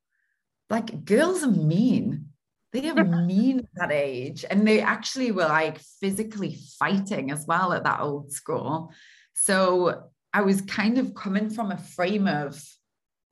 Like 0.71 1.05
girls 1.05 1.43
are 1.43 1.51
mean. 1.51 2.27
They 2.73 2.89
are 2.89 3.05
mean 3.27 3.59
at 3.59 3.65
that 3.75 3.91
age. 3.91 4.45
And 4.49 4.65
they 4.67 4.81
actually 4.81 5.33
were 5.33 5.49
like 5.49 5.81
physically 6.01 6.57
fighting 6.79 7.33
as 7.33 7.45
well 7.49 7.73
at 7.73 7.83
that 7.83 7.99
old 7.99 8.31
school. 8.31 8.93
So 9.35 10.05
I 10.33 10.43
was 10.43 10.61
kind 10.61 10.99
of 10.99 11.17
coming 11.17 11.51
from 11.51 11.73
a 11.73 11.77
frame 11.77 12.29
of 12.29 12.63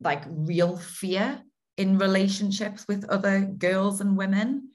like 0.00 0.24
real 0.26 0.76
fear 0.76 1.40
in 1.76 1.98
relationships 1.98 2.84
with 2.88 3.08
other 3.08 3.42
girls 3.42 4.00
and 4.00 4.16
women. 4.16 4.70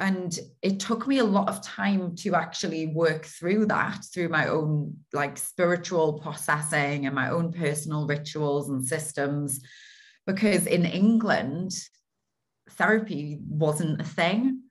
And 0.00 0.36
it 0.62 0.80
took 0.80 1.06
me 1.06 1.18
a 1.18 1.24
lot 1.24 1.48
of 1.48 1.62
time 1.62 2.16
to 2.16 2.34
actually 2.34 2.86
work 2.86 3.26
through 3.26 3.66
that 3.66 4.02
through 4.12 4.30
my 4.30 4.48
own 4.48 4.96
like 5.12 5.36
spiritual 5.36 6.14
processing 6.14 7.04
and 7.04 7.14
my 7.14 7.28
own 7.28 7.52
personal 7.52 8.06
rituals 8.06 8.70
and 8.70 8.84
systems. 8.84 9.60
Because 10.26 10.66
in 10.66 10.86
England, 10.86 11.72
therapy 12.70 13.38
wasn't 13.46 14.00
a 14.00 14.04
thing. 14.04 14.62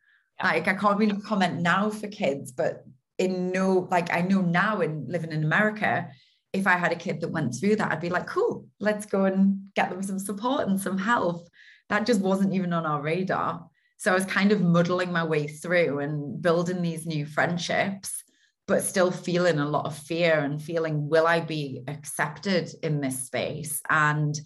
Like 0.42 0.68
I 0.68 0.74
can't 0.74 0.98
really 0.98 1.22
comment 1.22 1.62
now 1.62 1.92
for 1.92 2.08
kids, 2.08 2.52
but 2.52 2.84
in 3.20 3.52
no, 3.52 3.88
like 3.92 4.12
I 4.12 4.22
know 4.22 4.42
now 4.42 4.82
in 4.82 5.06
living 5.08 5.32
in 5.32 5.44
America, 5.44 6.10
if 6.54 6.66
I 6.66 6.78
had 6.78 6.92
a 6.92 6.96
kid 6.96 7.22
that 7.22 7.30
went 7.30 7.54
through 7.54 7.76
that, 7.76 7.92
I'd 7.92 8.02
be 8.02 8.10
like, 8.10 8.26
cool, 8.26 8.66
let's 8.80 9.06
go 9.06 9.26
and 9.26 9.60
get 9.76 9.92
them 9.92 10.02
some 10.02 10.18
support 10.18 10.68
and 10.68 10.82
some 10.82 10.98
help. 10.98 11.50
That 11.90 12.08
just 12.08 12.22
wasn't 12.22 12.54
even 12.54 12.74
on 12.74 12.88
our 12.88 13.02
radar. 13.02 13.69
So 14.00 14.12
I 14.12 14.15
was 14.15 14.24
kind 14.24 14.53
of 14.53 14.62
muddling 14.62 15.12
my 15.12 15.25
way 15.25 15.46
through 15.46 16.00
and 16.00 16.41
building 16.41 16.82
these 16.82 17.06
new 17.06 17.25
friendships, 17.25 18.24
but 18.65 18.82
still 18.82 19.12
feeling 19.12 19.60
a 19.60 19.68
lot 19.68 19.86
of 19.86 19.98
fear 19.98 20.39
and 20.39 20.62
feeling, 20.62 21.10
will 21.10 21.27
I 21.27 21.41
be 21.41 21.84
accepted 21.86 22.72
in 22.82 23.01
this 23.01 23.25
space? 23.25 23.82
And 23.89 24.39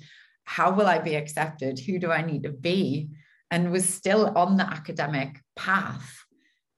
how 0.43 0.71
will 0.71 0.87
I 0.87 0.97
be 0.97 1.13
accepted? 1.13 1.79
Who 1.79 1.99
do 1.99 2.11
I 2.11 2.23
need 2.23 2.43
to 2.43 2.49
be? 2.49 3.11
And 3.51 3.71
was 3.71 3.87
still 3.87 4.35
on 4.35 4.57
the 4.57 4.65
academic 4.65 5.39
path 5.55 6.25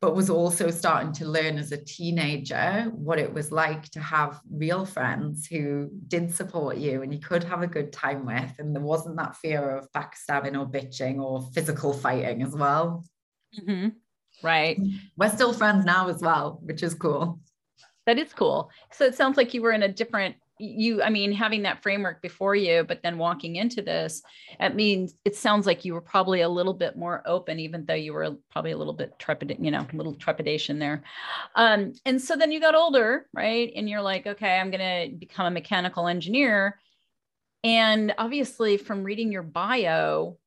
but 0.02 0.16
was 0.16 0.30
also 0.30 0.70
starting 0.70 1.12
to 1.14 1.26
learn 1.26 1.58
as 1.58 1.72
a 1.72 1.84
teenager 1.84 2.92
what 2.94 3.18
it 3.18 3.34
was 3.34 3.52
like 3.52 3.90
to 3.90 4.00
have 4.00 4.42
real 4.52 4.86
friends 4.86 5.48
who 5.48 5.90
did 6.08 6.34
support 6.34 6.78
you 6.78 7.02
and 7.02 7.14
you 7.14 7.20
could 7.20 7.44
have 7.44 7.62
a 7.62 7.68
good 7.68 7.92
time 7.92 8.26
with. 8.26 8.54
And 8.60 8.76
there 8.76 8.84
wasn't 8.84 9.18
that 9.18 9.36
fear 9.38 9.78
of 9.78 9.92
backstabbing 9.94 10.60
or 10.60 10.68
bitching 10.68 11.22
or 11.22 11.42
physical 11.54 11.94
fighting 11.94 12.44
as 12.44 12.54
well. 12.54 13.04
Mm-hmm. 13.60 13.90
Right. 14.44 14.80
We're 15.18 15.30
still 15.30 15.54
friends 15.54 15.86
now 15.86 16.10
as 16.10 16.22
well, 16.22 16.60
which 16.62 16.84
is 16.84 16.94
cool. 16.94 17.40
That 18.06 18.20
is 18.20 18.34
cool. 18.34 18.70
So 18.92 19.06
it 19.06 19.16
sounds 19.16 19.38
like 19.38 19.54
you 19.54 19.62
were 19.62 19.72
in 19.72 19.84
a 19.84 19.88
different 19.92 20.36
you 20.58 21.02
i 21.02 21.10
mean 21.10 21.34
having 21.34 21.64
that 21.64 21.84
framework 21.84 22.22
before 22.22 22.56
you 22.56 22.84
but 22.88 23.02
then 23.04 23.18
walking 23.18 23.58
into 23.58 23.82
this 23.82 24.22
it 24.60 24.74
means 24.74 25.16
it 25.26 25.36
sounds 25.36 25.66
like 25.66 25.84
you 25.84 25.94
were 25.94 26.02
probably 26.02 26.42
a 26.42 26.50
little 26.50 26.74
bit 26.74 26.98
more 26.98 27.22
open 27.26 27.60
even 27.60 27.86
though 27.86 27.94
you 27.94 28.14
were 28.14 28.38
probably 28.52 28.72
a 28.72 28.78
little 28.78 28.94
bit 28.94 29.18
trepid 29.20 29.56
you 29.64 29.72
know 29.72 29.86
a 29.92 29.96
little 29.96 30.16
trepidation 30.16 30.80
there. 30.80 31.04
Um, 31.56 31.94
and 32.06 32.22
so 32.22 32.36
then 32.36 32.52
you 32.52 32.60
got 32.62 32.76
older 32.76 33.28
right? 33.34 33.72
And 33.76 33.90
you're 33.90 34.02
like 34.02 34.26
okay 34.28 34.58
i'm 34.58 34.72
going 34.72 35.12
to 35.12 35.18
become 35.18 35.46
a 35.46 35.52
mechanical 35.52 36.08
engineer. 36.08 36.80
And 37.64 38.14
obviously 38.18 38.78
from 38.78 39.04
reading 39.04 39.32
your 39.32 39.44
bio 39.44 40.38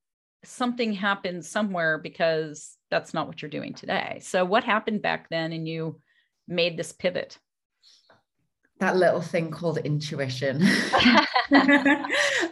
something 0.44 0.92
happened 0.92 1.44
somewhere 1.44 1.98
because 1.98 2.76
that's 2.90 3.12
not 3.12 3.26
what 3.26 3.42
you're 3.42 3.50
doing 3.50 3.74
today. 3.74 4.20
So 4.22 4.44
what 4.44 4.64
happened 4.64 5.02
back 5.02 5.28
then 5.28 5.52
and 5.52 5.68
you 5.68 6.00
made 6.46 6.76
this 6.76 6.92
pivot 6.92 7.38
that 8.80 8.96
little 8.96 9.20
thing 9.20 9.50
called 9.50 9.78
intuition. 9.78 10.62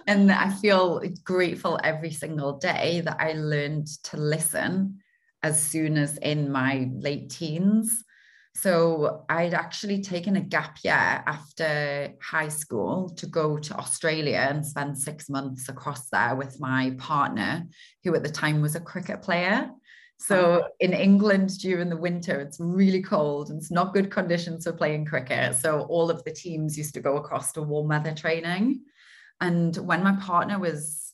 and 0.06 0.33
I 0.33 0.50
feel 0.61 1.02
grateful 1.23 1.78
every 1.85 2.12
single 2.12 2.59
day 2.59 3.02
that 3.02 3.16
I 3.21 3.33
learned 3.33 3.88
to 4.04 4.16
listen 4.16 5.00
as 5.42 5.62
soon 5.62 5.99
as 5.99 6.16
in 6.18 6.50
my 6.50 6.88
late 6.95 7.30
teens. 7.30 8.02
So 8.54 9.26
I'd 9.28 9.52
actually 9.52 10.00
taken 10.00 10.37
a 10.37 10.40
gap 10.40 10.78
year 10.83 11.23
after 11.26 12.14
high 12.23 12.49
school 12.49 13.11
to 13.11 13.26
go 13.26 13.59
to 13.59 13.76
Australia 13.76 14.47
and 14.49 14.64
spend 14.64 14.97
six 14.97 15.28
months 15.28 15.68
across 15.68 16.09
there 16.09 16.35
with 16.35 16.59
my 16.59 16.95
partner, 16.97 17.66
who 18.02 18.14
at 18.14 18.23
the 18.23 18.30
time 18.30 18.62
was 18.62 18.75
a 18.75 18.80
cricket 18.80 19.21
player. 19.21 19.71
So 20.18 20.61
uh-huh. 20.61 20.68
in 20.80 20.92
England 20.92 21.58
during 21.58 21.90
the 21.90 21.96
winter, 21.96 22.40
it's 22.40 22.58
really 22.58 23.02
cold 23.02 23.50
and 23.50 23.58
it's 23.58 23.70
not 23.70 23.94
good 23.94 24.11
conditions 24.11 24.64
for 24.64 24.73
playing 24.73 25.04
cricket. 25.04 25.54
So 25.56 25.82
all 25.82 26.11
of 26.11 26.25
the 26.25 26.32
teams 26.32 26.78
used 26.78 26.94
to 26.94 27.00
go 27.00 27.16
across 27.16 27.52
to 27.52 27.62
warm 27.62 27.88
weather 27.88 28.14
training. 28.14 28.80
And 29.40 29.76
when 29.76 30.02
my 30.02 30.16
partner 30.16 30.58
was 30.58 31.12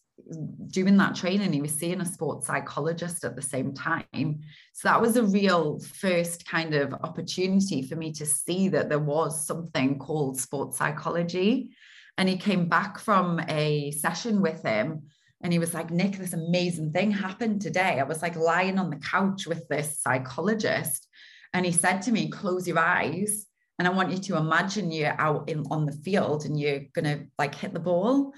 doing 0.69 0.97
that 0.99 1.17
training, 1.17 1.53
he 1.53 1.61
was 1.61 1.75
seeing 1.75 2.01
a 2.01 2.07
sports 2.07 2.47
psychologist 2.47 3.25
at 3.25 3.35
the 3.35 3.43
same 3.43 3.75
time. 3.75 4.41
So 4.73 4.89
that 4.89 5.01
was 5.01 5.17
a 5.17 5.25
real 5.25 5.81
first 5.81 6.47
kind 6.47 6.75
of 6.75 6.95
opportunity 6.95 7.83
for 7.83 7.97
me 7.97 8.13
to 8.13 8.27
see 8.27 8.69
that 8.69 8.89
there 8.89 8.99
was 8.99 9.47
something 9.47 9.99
called 9.99 10.39
sports 10.39 10.79
psychology. 10.79 11.71
And 12.19 12.29
he 12.29 12.37
came 12.37 12.69
back 12.69 12.99
from 12.99 13.41
a 13.49 13.91
session 13.93 14.41
with 14.41 14.63
him 14.63 15.03
and 15.43 15.53
he 15.53 15.59
was 15.59 15.75
like, 15.75 15.91
Nick, 15.91 16.17
this 16.17 16.33
amazing 16.33 16.93
thing 16.93 17.11
happened 17.11 17.61
today. 17.61 17.99
I 17.99 18.05
was 18.05 18.23
like 18.23 18.37
lying 18.37 18.79
on 18.79 18.91
the 18.91 18.97
couch 18.97 19.47
with 19.47 19.67
this 19.69 20.01
psychologist. 20.01 21.09
And 21.53 21.67
he 21.67 21.73
said 21.73 22.01
to 22.03 22.13
me, 22.13 22.31
close 22.31 22.67
your 22.67 22.79
eyes. 22.79 23.47
And 23.79 23.89
I 23.89 23.91
want 23.91 24.13
you 24.13 24.19
to 24.19 24.37
imagine 24.37 24.93
you're 24.93 25.21
out 25.21 25.49
in 25.49 25.65
on 25.71 25.87
the 25.87 25.93
field 25.93 26.45
and 26.45 26.59
you're 26.59 26.83
gonna 26.95 27.25
like 27.39 27.55
hit 27.55 27.75
the 27.75 27.81
ball. 27.81 28.33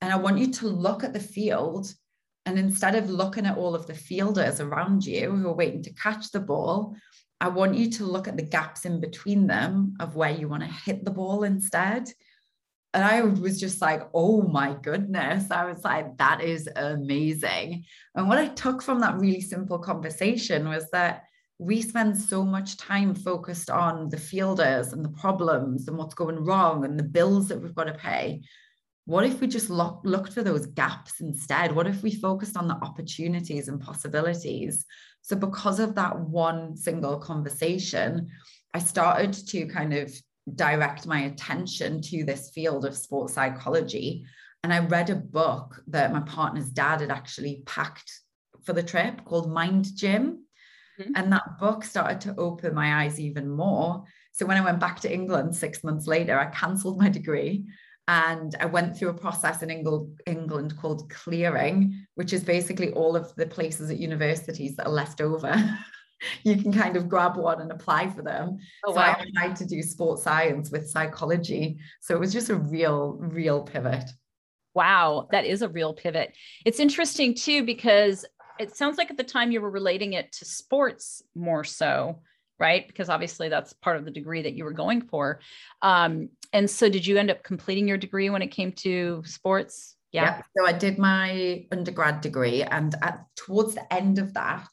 And 0.00 0.12
I 0.12 0.16
want 0.16 0.38
you 0.38 0.50
to 0.52 0.68
look 0.68 1.04
at 1.04 1.12
the 1.12 1.20
field. 1.20 1.92
And 2.46 2.58
instead 2.58 2.94
of 2.94 3.10
looking 3.10 3.44
at 3.44 3.58
all 3.58 3.74
of 3.74 3.86
the 3.86 3.94
fielders 3.94 4.60
around 4.60 5.04
you 5.04 5.32
who 5.32 5.48
are 5.48 5.54
waiting 5.54 5.82
to 5.82 5.94
catch 5.94 6.30
the 6.30 6.40
ball, 6.40 6.96
I 7.40 7.48
want 7.48 7.74
you 7.74 7.90
to 7.90 8.04
look 8.04 8.28
at 8.28 8.36
the 8.36 8.42
gaps 8.42 8.86
in 8.86 9.00
between 9.00 9.46
them 9.46 9.94
of 10.00 10.16
where 10.16 10.30
you 10.30 10.48
want 10.48 10.62
to 10.62 10.68
hit 10.68 11.04
the 11.04 11.10
ball 11.10 11.42
instead. 11.42 12.08
And 12.96 13.04
I 13.04 13.20
was 13.20 13.60
just 13.60 13.82
like, 13.82 14.08
oh 14.14 14.40
my 14.40 14.74
goodness. 14.80 15.50
I 15.50 15.66
was 15.66 15.84
like, 15.84 16.16
that 16.16 16.40
is 16.40 16.66
amazing. 16.76 17.84
And 18.14 18.26
what 18.26 18.38
I 18.38 18.48
took 18.48 18.80
from 18.80 19.00
that 19.00 19.18
really 19.18 19.42
simple 19.42 19.78
conversation 19.78 20.66
was 20.66 20.88
that 20.92 21.24
we 21.58 21.82
spend 21.82 22.16
so 22.16 22.42
much 22.42 22.78
time 22.78 23.14
focused 23.14 23.68
on 23.68 24.08
the 24.08 24.16
fielders 24.16 24.94
and 24.94 25.04
the 25.04 25.10
problems 25.10 25.88
and 25.88 25.98
what's 25.98 26.14
going 26.14 26.42
wrong 26.42 26.86
and 26.86 26.98
the 26.98 27.02
bills 27.04 27.48
that 27.48 27.60
we've 27.60 27.74
got 27.74 27.84
to 27.84 27.92
pay. 27.92 28.40
What 29.04 29.26
if 29.26 29.42
we 29.42 29.46
just 29.46 29.68
look, 29.68 30.00
looked 30.02 30.32
for 30.32 30.42
those 30.42 30.64
gaps 30.64 31.20
instead? 31.20 31.72
What 31.76 31.86
if 31.86 32.02
we 32.02 32.14
focused 32.14 32.56
on 32.56 32.66
the 32.66 32.76
opportunities 32.76 33.68
and 33.68 33.78
possibilities? 33.78 34.86
So, 35.20 35.36
because 35.36 35.80
of 35.80 35.94
that 35.96 36.18
one 36.18 36.78
single 36.78 37.18
conversation, 37.18 38.30
I 38.72 38.78
started 38.78 39.34
to 39.48 39.66
kind 39.66 39.92
of 39.92 40.10
direct 40.54 41.06
my 41.06 41.22
attention 41.22 42.00
to 42.00 42.24
this 42.24 42.50
field 42.50 42.84
of 42.84 42.96
sports 42.96 43.34
psychology. 43.34 44.24
And 44.62 44.72
I 44.72 44.80
read 44.80 45.10
a 45.10 45.16
book 45.16 45.82
that 45.88 46.12
my 46.12 46.20
partner's 46.20 46.70
dad 46.70 47.00
had 47.00 47.10
actually 47.10 47.62
packed 47.66 48.10
for 48.64 48.72
the 48.72 48.82
trip 48.82 49.24
called 49.24 49.50
Mind 49.50 49.94
Gym. 49.96 50.44
Mm-hmm. 51.00 51.12
And 51.14 51.32
that 51.32 51.58
book 51.58 51.84
started 51.84 52.20
to 52.22 52.34
open 52.36 52.74
my 52.74 53.02
eyes 53.02 53.20
even 53.20 53.48
more. 53.48 54.04
So 54.32 54.46
when 54.46 54.56
I 54.56 54.64
went 54.64 54.80
back 54.80 55.00
to 55.00 55.12
England 55.12 55.54
six 55.54 55.84
months 55.84 56.06
later, 56.06 56.38
I 56.38 56.46
cancelled 56.46 56.98
my 56.98 57.08
degree 57.08 57.66
and 58.08 58.54
I 58.60 58.66
went 58.66 58.96
through 58.96 59.08
a 59.08 59.14
process 59.14 59.62
in 59.62 59.70
England 59.70 60.76
called 60.76 61.10
clearing, 61.10 62.06
which 62.14 62.32
is 62.32 62.44
basically 62.44 62.92
all 62.92 63.16
of 63.16 63.34
the 63.34 63.46
places 63.46 63.90
at 63.90 63.98
universities 63.98 64.76
that 64.76 64.86
are 64.86 64.92
left 64.92 65.20
over 65.20 65.52
you 66.44 66.56
can 66.56 66.72
kind 66.72 66.96
of 66.96 67.08
grab 67.08 67.36
one 67.36 67.60
and 67.60 67.70
apply 67.70 68.10
for 68.10 68.22
them. 68.22 68.58
Oh, 68.84 68.94
so. 68.94 69.00
I 69.00 69.24
tried 69.34 69.56
to 69.56 69.66
do 69.66 69.82
sports 69.82 70.22
science 70.22 70.70
with 70.70 70.88
psychology. 70.88 71.78
So 72.00 72.14
it 72.14 72.20
was 72.20 72.32
just 72.32 72.50
a 72.50 72.56
real, 72.56 73.16
real 73.20 73.62
pivot. 73.62 74.04
Wow, 74.74 75.28
that 75.30 75.46
is 75.46 75.62
a 75.62 75.68
real 75.68 75.94
pivot. 75.94 76.34
It's 76.64 76.80
interesting 76.80 77.34
too, 77.34 77.64
because 77.64 78.24
it 78.58 78.76
sounds 78.76 78.98
like 78.98 79.10
at 79.10 79.16
the 79.16 79.24
time 79.24 79.50
you 79.50 79.60
were 79.60 79.70
relating 79.70 80.14
it 80.14 80.32
to 80.32 80.44
sports 80.44 81.22
more 81.34 81.64
so, 81.64 82.20
right? 82.58 82.86
Because 82.86 83.08
obviously 83.08 83.48
that's 83.48 83.72
part 83.72 83.96
of 83.96 84.04
the 84.04 84.10
degree 84.10 84.42
that 84.42 84.54
you 84.54 84.64
were 84.64 84.72
going 84.72 85.02
for. 85.02 85.40
Um, 85.82 86.30
and 86.52 86.68
so 86.68 86.88
did 86.88 87.06
you 87.06 87.18
end 87.18 87.30
up 87.30 87.42
completing 87.42 87.88
your 87.88 87.98
degree 87.98 88.30
when 88.30 88.42
it 88.42 88.48
came 88.48 88.72
to 88.72 89.22
sports? 89.26 89.96
Yeah. 90.12 90.24
yeah 90.24 90.42
so 90.56 90.66
I 90.66 90.72
did 90.72 90.98
my 90.98 91.66
undergrad 91.72 92.20
degree, 92.20 92.62
and 92.62 92.94
at, 93.02 93.24
towards 93.34 93.74
the 93.74 93.92
end 93.92 94.18
of 94.18 94.32
that, 94.34 94.68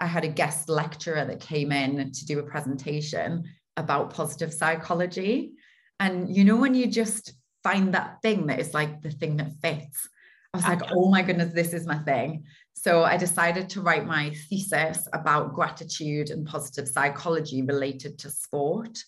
I 0.00 0.06
had 0.06 0.24
a 0.24 0.28
guest 0.28 0.68
lecturer 0.68 1.24
that 1.24 1.40
came 1.40 1.72
in 1.72 2.12
to 2.12 2.26
do 2.26 2.38
a 2.38 2.42
presentation 2.42 3.44
about 3.76 4.12
positive 4.12 4.52
psychology. 4.52 5.52
And 6.00 6.34
you 6.34 6.44
know, 6.44 6.56
when 6.56 6.74
you 6.74 6.86
just 6.86 7.34
find 7.62 7.94
that 7.94 8.20
thing 8.22 8.46
that 8.46 8.60
is 8.60 8.74
like 8.74 9.02
the 9.02 9.10
thing 9.10 9.36
that 9.38 9.52
fits, 9.62 10.08
I 10.52 10.56
was 10.56 10.66
like, 10.66 10.92
oh 10.92 11.10
my 11.10 11.22
goodness, 11.22 11.52
this 11.52 11.74
is 11.74 11.86
my 11.86 11.98
thing. 11.98 12.44
So 12.72 13.04
I 13.04 13.16
decided 13.16 13.68
to 13.70 13.80
write 13.80 14.06
my 14.06 14.30
thesis 14.48 15.08
about 15.12 15.54
gratitude 15.54 16.30
and 16.30 16.46
positive 16.46 16.88
psychology 16.88 17.62
related 17.62 18.18
to 18.20 18.30
sport. 18.30 18.98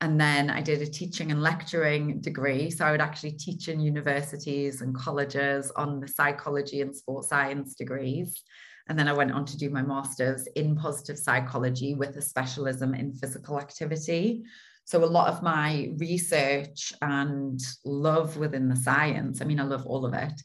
And 0.00 0.20
then 0.20 0.48
I 0.50 0.60
did 0.60 0.80
a 0.80 0.86
teaching 0.86 1.30
and 1.32 1.42
lecturing 1.42 2.20
degree. 2.20 2.70
So 2.70 2.84
I 2.84 2.92
would 2.92 3.00
actually 3.00 3.32
teach 3.32 3.68
in 3.68 3.80
universities 3.80 4.80
and 4.80 4.94
colleges 4.94 5.72
on 5.76 6.00
the 6.00 6.08
psychology 6.08 6.80
and 6.80 6.94
sports 6.94 7.28
science 7.28 7.74
degrees. 7.74 8.42
And 8.88 8.98
then 8.98 9.08
I 9.08 9.12
went 9.12 9.32
on 9.32 9.44
to 9.46 9.58
do 9.58 9.70
my 9.70 9.82
master's 9.82 10.46
in 10.56 10.74
positive 10.74 11.18
psychology 11.18 11.94
with 11.94 12.16
a 12.16 12.22
specialism 12.22 12.94
in 12.94 13.12
physical 13.12 13.60
activity. 13.60 14.44
So 14.84 15.04
a 15.04 15.06
lot 15.06 15.28
of 15.28 15.42
my 15.42 15.92
research 15.98 16.94
and 17.02 17.60
love 17.84 18.38
within 18.38 18.68
the 18.68 18.76
science, 18.76 19.42
I 19.42 19.44
mean, 19.44 19.60
I 19.60 19.64
love 19.64 19.84
all 19.84 20.06
of 20.06 20.14
it, 20.14 20.40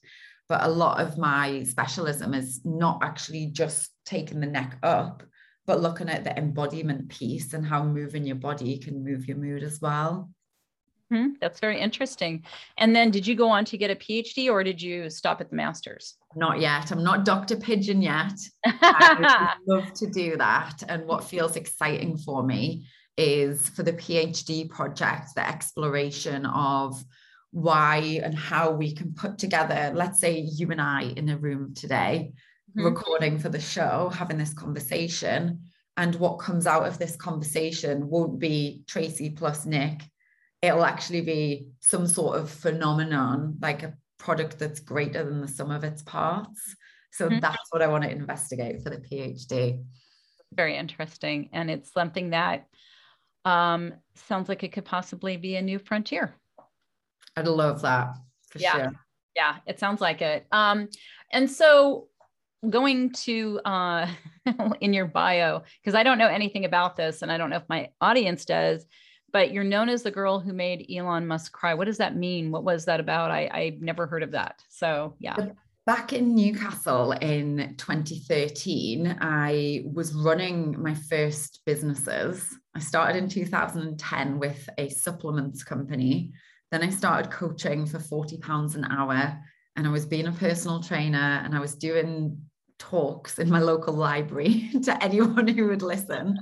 but 0.50 0.64
a 0.64 0.70
lot 0.70 1.00
of 1.00 1.18
my 1.18 1.64
specialism 1.64 2.34
is 2.34 2.60
not 2.66 3.00
actually 3.02 3.48
just 3.48 3.92
taking 4.06 4.42
the 4.42 4.48
neck 4.48 4.78
up, 4.84 5.24
but 5.66 5.82
looking 5.82 6.10
at 6.10 6.26
the 6.26 6.38
embodiment 6.38 7.08
piece 7.08 7.54
and 7.54 7.66
how 7.66 7.84
moving 7.84 8.26
your 8.26 8.36
body 8.36 8.78
can 8.78 9.06
move 9.06 9.30
your 9.30 9.38
mood 9.38 9.64
as 9.64 9.80
well. 9.80 10.30
Mm-hmm. 11.14 11.34
That's 11.40 11.60
very 11.60 11.80
interesting. 11.80 12.44
And 12.78 12.96
then 12.96 13.12
did 13.12 13.28
you 13.28 13.36
go 13.36 13.50
on 13.50 13.66
to 13.66 13.78
get 13.78 13.92
a 13.92 13.96
PhD 13.96 14.50
or 14.50 14.64
did 14.64 14.82
you 14.82 15.10
stop 15.10 15.42
at 15.42 15.50
the 15.50 15.56
master's? 15.56 16.16
Not 16.36 16.60
yet. 16.60 16.92
I'm 16.92 17.04
not 17.04 17.24
Dr. 17.24 17.56
Pigeon 17.56 18.02
yet. 18.02 18.34
I 18.66 19.54
would 19.68 19.76
love 19.76 19.94
to 19.94 20.08
do 20.08 20.38
that. 20.38 20.84
And 20.88 21.06
what 21.06 21.24
feels 21.24 21.56
exciting 21.56 22.18
for 22.18 22.44
me 22.44 22.88
is 23.16 23.70
for 23.70 23.84
the 23.84 23.94
PhD 23.94 24.68
project, 24.68 25.36
the 25.36 25.48
exploration 25.48 26.48
of 26.48 27.04
why 27.52 28.20
and 28.24 28.34
how 28.36 28.72
we 28.72 28.96
can 28.96 29.14
put 29.14 29.38
together, 29.38 29.92
let's 29.94 30.20
say 30.20 30.40
you 30.40 30.72
and 30.72 30.82
I 30.82 31.04
in 31.16 31.30
a 31.30 31.38
room 31.38 31.76
today, 31.76 32.34
mm-hmm. 32.72 32.86
recording 32.86 33.38
for 33.38 33.50
the 33.50 33.62
show, 33.62 34.10
having 34.12 34.40
this 34.40 34.56
conversation. 34.56 35.62
And 35.96 36.16
what 36.16 36.40
comes 36.40 36.66
out 36.66 36.88
of 36.88 36.98
this 36.98 37.16
conversation 37.16 38.10
won't 38.10 38.40
be 38.40 38.82
Tracy 38.88 39.30
plus 39.30 39.68
Nick. 39.68 40.02
It'll 40.64 40.86
actually 40.86 41.22
be 41.22 41.68
some 41.82 42.08
sort 42.08 42.40
of 42.40 42.50
phenomenon, 42.50 43.58
like 43.62 43.84
a 43.84 43.94
product 44.18 44.58
that's 44.58 44.80
greater 44.80 45.24
than 45.24 45.42
the 45.42 45.48
sum 45.48 45.70
of 45.70 45.84
its 45.84 46.02
parts. 46.02 46.76
So 47.12 47.28
mm-hmm. 47.28 47.40
that's 47.40 47.68
what 47.72 47.82
I 47.82 47.88
want 47.88 48.06
to 48.06 48.10
investigate 48.10 48.82
for 48.82 48.90
the 48.90 48.98
PhD. 48.98 49.84
Very 50.54 50.78
interesting. 50.78 51.50
And 51.52 51.70
it's 51.70 51.92
something 51.92 52.30
that 52.30 52.66
um, 53.44 53.94
sounds 54.16 54.48
like 54.48 54.64
it 54.64 54.72
could 54.72 54.86
possibly 54.86 55.36
be 55.36 55.58
a 55.58 55.62
new 55.62 55.80
frontier. 55.80 56.34
I'd 57.36 57.48
love 57.48 57.82
that 57.82 58.16
for 58.50 58.60
yeah. 58.60 58.72
sure. 58.72 58.92
Yeah, 59.36 59.58
it 59.68 59.80
sounds 59.80 60.00
like 60.00 60.22
it. 60.22 60.46
Um, 60.52 60.88
and 61.30 61.52
so 61.52 62.08
going 62.70 63.12
to 63.12 63.60
uh, 63.66 64.08
in 64.80 64.94
your 64.94 65.08
bio, 65.08 65.64
because 65.82 65.96
I 65.96 66.04
don't 66.04 66.18
know 66.18 66.28
anything 66.28 66.64
about 66.64 66.96
this 66.96 67.22
and 67.22 67.32
I 67.32 67.38
don't 67.38 67.50
know 67.50 67.58
if 67.58 67.68
my 67.68 67.90
audience 68.00 68.46
does, 68.46 68.86
but 69.34 69.52
you're 69.52 69.64
known 69.64 69.90
as 69.90 70.04
the 70.04 70.12
girl 70.12 70.40
who 70.40 70.54
made 70.54 70.86
Elon 70.96 71.26
Musk 71.26 71.52
cry. 71.52 71.74
What 71.74 71.86
does 71.86 71.98
that 71.98 72.16
mean? 72.16 72.52
What 72.52 72.64
was 72.64 72.86
that 72.86 73.00
about? 73.00 73.32
I, 73.32 73.50
I've 73.52 73.82
never 73.82 74.06
heard 74.06 74.22
of 74.22 74.32
that. 74.32 74.64
So, 74.70 75.16
yeah. 75.20 75.36
Back 75.86 76.14
in 76.14 76.34
Newcastle 76.34 77.12
in 77.14 77.76
2013, 77.78 79.18
I 79.20 79.84
was 79.92 80.14
running 80.14 80.82
my 80.82 80.94
first 80.94 81.62
businesses. 81.66 82.56
I 82.76 82.80
started 82.80 83.18
in 83.18 83.28
2010 83.28 84.40
with 84.40 84.70
a 84.78 84.88
supplements 84.90 85.64
company. 85.64 86.32
Then 86.72 86.84
I 86.84 86.90
started 86.90 87.32
coaching 87.32 87.86
for 87.86 88.00
40 88.00 88.38
pounds 88.38 88.76
an 88.76 88.86
hour 88.86 89.38
and 89.76 89.88
I 89.88 89.90
was 89.90 90.06
being 90.06 90.28
a 90.28 90.32
personal 90.32 90.82
trainer 90.82 91.42
and 91.44 91.56
I 91.56 91.60
was 91.60 91.76
doing 91.76 92.38
talks 92.78 93.40
in 93.40 93.50
my 93.50 93.60
local 93.60 93.94
library 93.94 94.70
to 94.84 95.04
anyone 95.04 95.48
who 95.48 95.68
would 95.68 95.82
listen. 95.82 96.38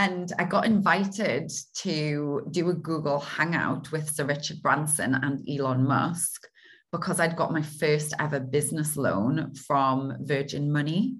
And 0.00 0.32
I 0.38 0.44
got 0.44 0.64
invited 0.64 1.52
to 1.82 2.48
do 2.50 2.70
a 2.70 2.72
Google 2.74 3.20
Hangout 3.20 3.92
with 3.92 4.08
Sir 4.08 4.24
Richard 4.24 4.62
Branson 4.62 5.14
and 5.14 5.46
Elon 5.46 5.86
Musk 5.86 6.48
because 6.90 7.20
I'd 7.20 7.36
got 7.36 7.52
my 7.52 7.60
first 7.60 8.14
ever 8.18 8.40
business 8.40 8.96
loan 8.96 9.54
from 9.54 10.16
Virgin 10.20 10.72
Money. 10.72 11.16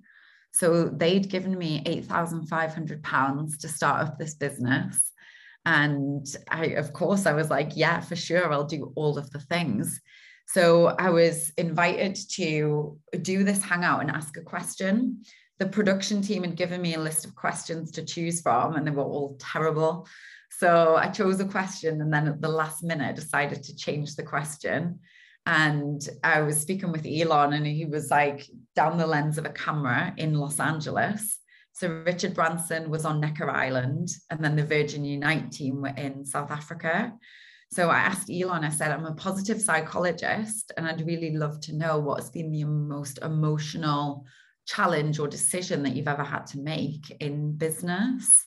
So 0.54 0.88
they'd 0.88 1.28
given 1.28 1.58
me 1.58 1.84
£8,500 1.84 3.58
to 3.58 3.68
start 3.68 4.00
up 4.00 4.18
this 4.18 4.32
business. 4.36 5.12
And 5.66 6.26
I, 6.50 6.68
of 6.68 6.94
course, 6.94 7.26
I 7.26 7.34
was 7.34 7.50
like, 7.50 7.72
yeah, 7.76 8.00
for 8.00 8.16
sure, 8.16 8.50
I'll 8.50 8.64
do 8.64 8.94
all 8.96 9.18
of 9.18 9.28
the 9.28 9.40
things. 9.40 10.00
So 10.46 10.86
I 10.98 11.10
was 11.10 11.52
invited 11.58 12.16
to 12.36 12.98
do 13.20 13.44
this 13.44 13.62
hangout 13.62 14.00
and 14.00 14.10
ask 14.10 14.38
a 14.38 14.42
question. 14.42 15.22
The 15.60 15.68
production 15.68 16.22
team 16.22 16.42
had 16.42 16.56
given 16.56 16.80
me 16.80 16.94
a 16.94 17.00
list 17.00 17.26
of 17.26 17.34
questions 17.36 17.92
to 17.92 18.02
choose 18.02 18.40
from, 18.40 18.76
and 18.76 18.86
they 18.86 18.90
were 18.90 19.02
all 19.02 19.36
terrible. 19.38 20.08
So 20.58 20.96
I 20.96 21.08
chose 21.08 21.38
a 21.38 21.44
question, 21.44 22.00
and 22.00 22.10
then 22.10 22.26
at 22.26 22.40
the 22.40 22.48
last 22.48 22.82
minute, 22.82 23.14
decided 23.14 23.62
to 23.64 23.76
change 23.76 24.16
the 24.16 24.22
question. 24.22 25.00
And 25.44 26.00
I 26.24 26.40
was 26.40 26.58
speaking 26.58 26.92
with 26.92 27.06
Elon, 27.06 27.52
and 27.52 27.66
he 27.66 27.84
was 27.84 28.10
like 28.10 28.46
down 28.74 28.96
the 28.96 29.06
lens 29.06 29.36
of 29.36 29.44
a 29.44 29.50
camera 29.50 30.14
in 30.16 30.32
Los 30.32 30.58
Angeles. 30.58 31.38
So 31.72 31.88
Richard 32.06 32.34
Branson 32.34 32.88
was 32.88 33.04
on 33.04 33.20
Necker 33.20 33.50
Island, 33.50 34.08
and 34.30 34.42
then 34.42 34.56
the 34.56 34.64
Virgin 34.64 35.04
Unite 35.04 35.52
team 35.52 35.82
were 35.82 35.88
in 35.88 36.24
South 36.24 36.50
Africa. 36.50 37.12
So 37.70 37.90
I 37.90 37.98
asked 37.98 38.30
Elon, 38.30 38.64
I 38.64 38.70
said, 38.70 38.92
I'm 38.92 39.04
a 39.04 39.14
positive 39.14 39.60
psychologist, 39.60 40.72
and 40.78 40.88
I'd 40.88 41.06
really 41.06 41.36
love 41.36 41.60
to 41.60 41.76
know 41.76 41.98
what's 41.98 42.30
been 42.30 42.50
the 42.50 42.64
most 42.64 43.18
emotional 43.18 44.24
challenge 44.70 45.18
or 45.18 45.26
decision 45.26 45.82
that 45.82 45.94
you've 45.96 46.08
ever 46.08 46.22
had 46.22 46.46
to 46.46 46.58
make 46.60 47.10
in 47.20 47.52
business. 47.52 48.46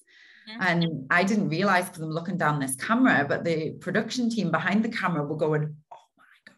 Mm-hmm. 0.49 0.61
And 0.61 1.07
I 1.09 1.23
didn't 1.23 1.49
realize 1.49 1.85
because 1.85 2.01
I'm 2.01 2.11
looking 2.11 2.37
down 2.37 2.59
this 2.59 2.75
camera, 2.75 3.25
but 3.27 3.43
the 3.43 3.71
production 3.81 4.29
team 4.29 4.51
behind 4.51 4.83
the 4.83 4.89
camera 4.89 5.23
were 5.23 5.37
going, 5.37 5.75
oh 5.93 6.05
my 6.17 6.23
God, 6.45 6.55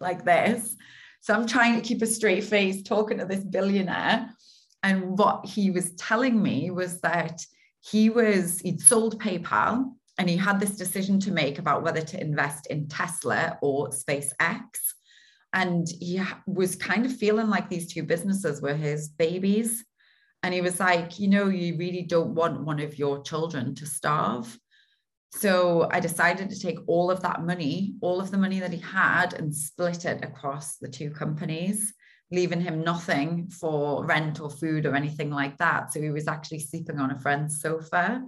like 0.00 0.24
this. 0.24 0.76
So 1.20 1.34
I'm 1.34 1.46
trying 1.46 1.74
to 1.76 1.86
keep 1.86 2.02
a 2.02 2.06
straight 2.06 2.44
face 2.44 2.82
talking 2.82 3.18
to 3.18 3.24
this 3.24 3.44
billionaire. 3.44 4.30
And 4.82 5.18
what 5.18 5.44
he 5.44 5.70
was 5.70 5.92
telling 5.96 6.42
me 6.42 6.70
was 6.70 7.00
that 7.00 7.44
he 7.80 8.10
was, 8.10 8.60
he'd 8.60 8.80
sold 8.80 9.20
PayPal 9.20 9.92
and 10.18 10.28
he 10.28 10.36
had 10.36 10.60
this 10.60 10.76
decision 10.76 11.20
to 11.20 11.32
make 11.32 11.58
about 11.58 11.82
whether 11.82 12.00
to 12.00 12.20
invest 12.20 12.66
in 12.68 12.88
Tesla 12.88 13.58
or 13.60 13.90
SpaceX. 13.90 14.62
And 15.52 15.86
he 15.88 16.22
was 16.46 16.76
kind 16.76 17.04
of 17.04 17.16
feeling 17.16 17.48
like 17.48 17.68
these 17.68 17.92
two 17.92 18.02
businesses 18.02 18.62
were 18.62 18.74
his 18.74 19.08
babies. 19.08 19.84
And 20.42 20.54
he 20.54 20.60
was 20.60 20.80
like, 20.80 21.18
you 21.18 21.28
know, 21.28 21.48
you 21.48 21.76
really 21.76 22.02
don't 22.02 22.34
want 22.34 22.64
one 22.64 22.80
of 22.80 22.98
your 22.98 23.22
children 23.22 23.74
to 23.76 23.86
starve. 23.86 24.58
So 25.32 25.88
I 25.92 26.00
decided 26.00 26.50
to 26.50 26.58
take 26.58 26.78
all 26.86 27.10
of 27.10 27.22
that 27.22 27.44
money, 27.44 27.94
all 28.00 28.20
of 28.20 28.30
the 28.30 28.38
money 28.38 28.60
that 28.60 28.72
he 28.72 28.80
had, 28.80 29.34
and 29.34 29.54
split 29.54 30.04
it 30.04 30.24
across 30.24 30.76
the 30.76 30.88
two 30.88 31.10
companies, 31.10 31.92
leaving 32.30 32.60
him 32.60 32.82
nothing 32.82 33.48
for 33.48 34.04
rent 34.06 34.40
or 34.40 34.50
food 34.50 34.86
or 34.86 34.94
anything 34.94 35.30
like 35.30 35.58
that. 35.58 35.92
So 35.92 36.00
he 36.00 36.10
was 36.10 36.26
actually 36.26 36.60
sleeping 36.60 36.98
on 36.98 37.10
a 37.10 37.18
friend's 37.18 37.60
sofa 37.60 38.22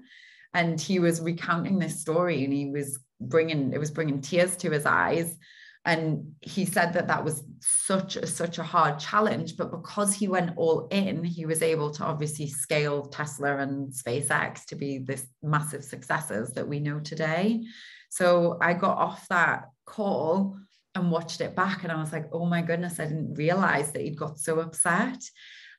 and 0.54 0.80
he 0.80 0.98
was 0.98 1.20
recounting 1.20 1.78
this 1.78 2.00
story 2.00 2.44
and 2.44 2.52
he 2.52 2.70
was 2.70 2.98
bringing 3.20 3.72
it 3.72 3.78
was 3.78 3.90
bringing 3.90 4.20
tears 4.20 4.56
to 4.56 4.70
his 4.70 4.84
eyes 4.84 5.38
and 5.84 6.34
he 6.40 6.64
said 6.64 6.92
that 6.92 7.08
that 7.08 7.24
was 7.24 7.42
such 7.60 8.16
a, 8.16 8.26
such 8.26 8.58
a 8.58 8.62
hard 8.62 8.98
challenge 8.98 9.56
but 9.56 9.70
because 9.70 10.14
he 10.14 10.28
went 10.28 10.52
all 10.56 10.86
in 10.90 11.24
he 11.24 11.44
was 11.44 11.60
able 11.62 11.90
to 11.90 12.04
obviously 12.04 12.46
scale 12.46 13.02
tesla 13.06 13.58
and 13.58 13.92
spacex 13.92 14.64
to 14.64 14.76
be 14.76 14.98
this 14.98 15.26
massive 15.42 15.82
successes 15.84 16.52
that 16.52 16.66
we 16.66 16.78
know 16.78 17.00
today. 17.00 17.62
So 18.10 18.58
i 18.60 18.72
got 18.74 18.98
off 18.98 19.26
that 19.28 19.64
call 19.84 20.56
and 20.94 21.10
watched 21.10 21.40
it 21.40 21.56
back 21.56 21.82
and 21.82 21.90
i 21.90 21.96
was 21.96 22.12
like 22.12 22.26
oh 22.32 22.46
my 22.46 22.62
goodness 22.62 23.00
i 23.00 23.04
didn't 23.04 23.34
realize 23.34 23.92
that 23.92 24.02
he'd 24.02 24.18
got 24.18 24.38
so 24.38 24.60
upset. 24.60 25.22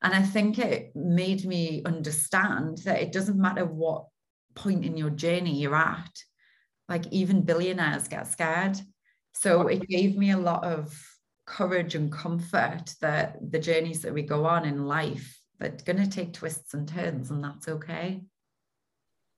And 0.01 0.13
i 0.13 0.21
think 0.21 0.59
it 0.59 0.91
made 0.95 1.45
me 1.45 1.81
understand 1.85 2.79
that 2.79 3.01
it 3.01 3.13
doesn't 3.13 3.39
matter 3.39 3.65
what 3.65 4.07
point 4.55 4.83
in 4.83 4.97
your 4.97 5.11
journey 5.11 5.59
you're 5.59 5.75
at 5.75 6.11
like 6.89 7.05
even 7.11 7.41
billionaires 7.41 8.07
get 8.07 8.27
scared 8.27 8.79
so 9.33 9.67
it 9.67 9.87
gave 9.87 10.17
me 10.17 10.31
a 10.31 10.37
lot 10.37 10.63
of 10.63 10.97
courage 11.45 11.95
and 11.95 12.11
comfort 12.11 12.93
that 13.01 13.37
the 13.51 13.59
journeys 13.59 14.01
that 14.01 14.13
we 14.13 14.21
go 14.21 14.45
on 14.45 14.65
in 14.65 14.85
life 14.87 15.39
they're 15.59 15.71
going 15.85 16.01
to 16.01 16.09
take 16.09 16.33
twists 16.33 16.73
and 16.73 16.87
turns 16.87 17.31
and 17.31 17.43
that's 17.43 17.67
okay 17.67 18.21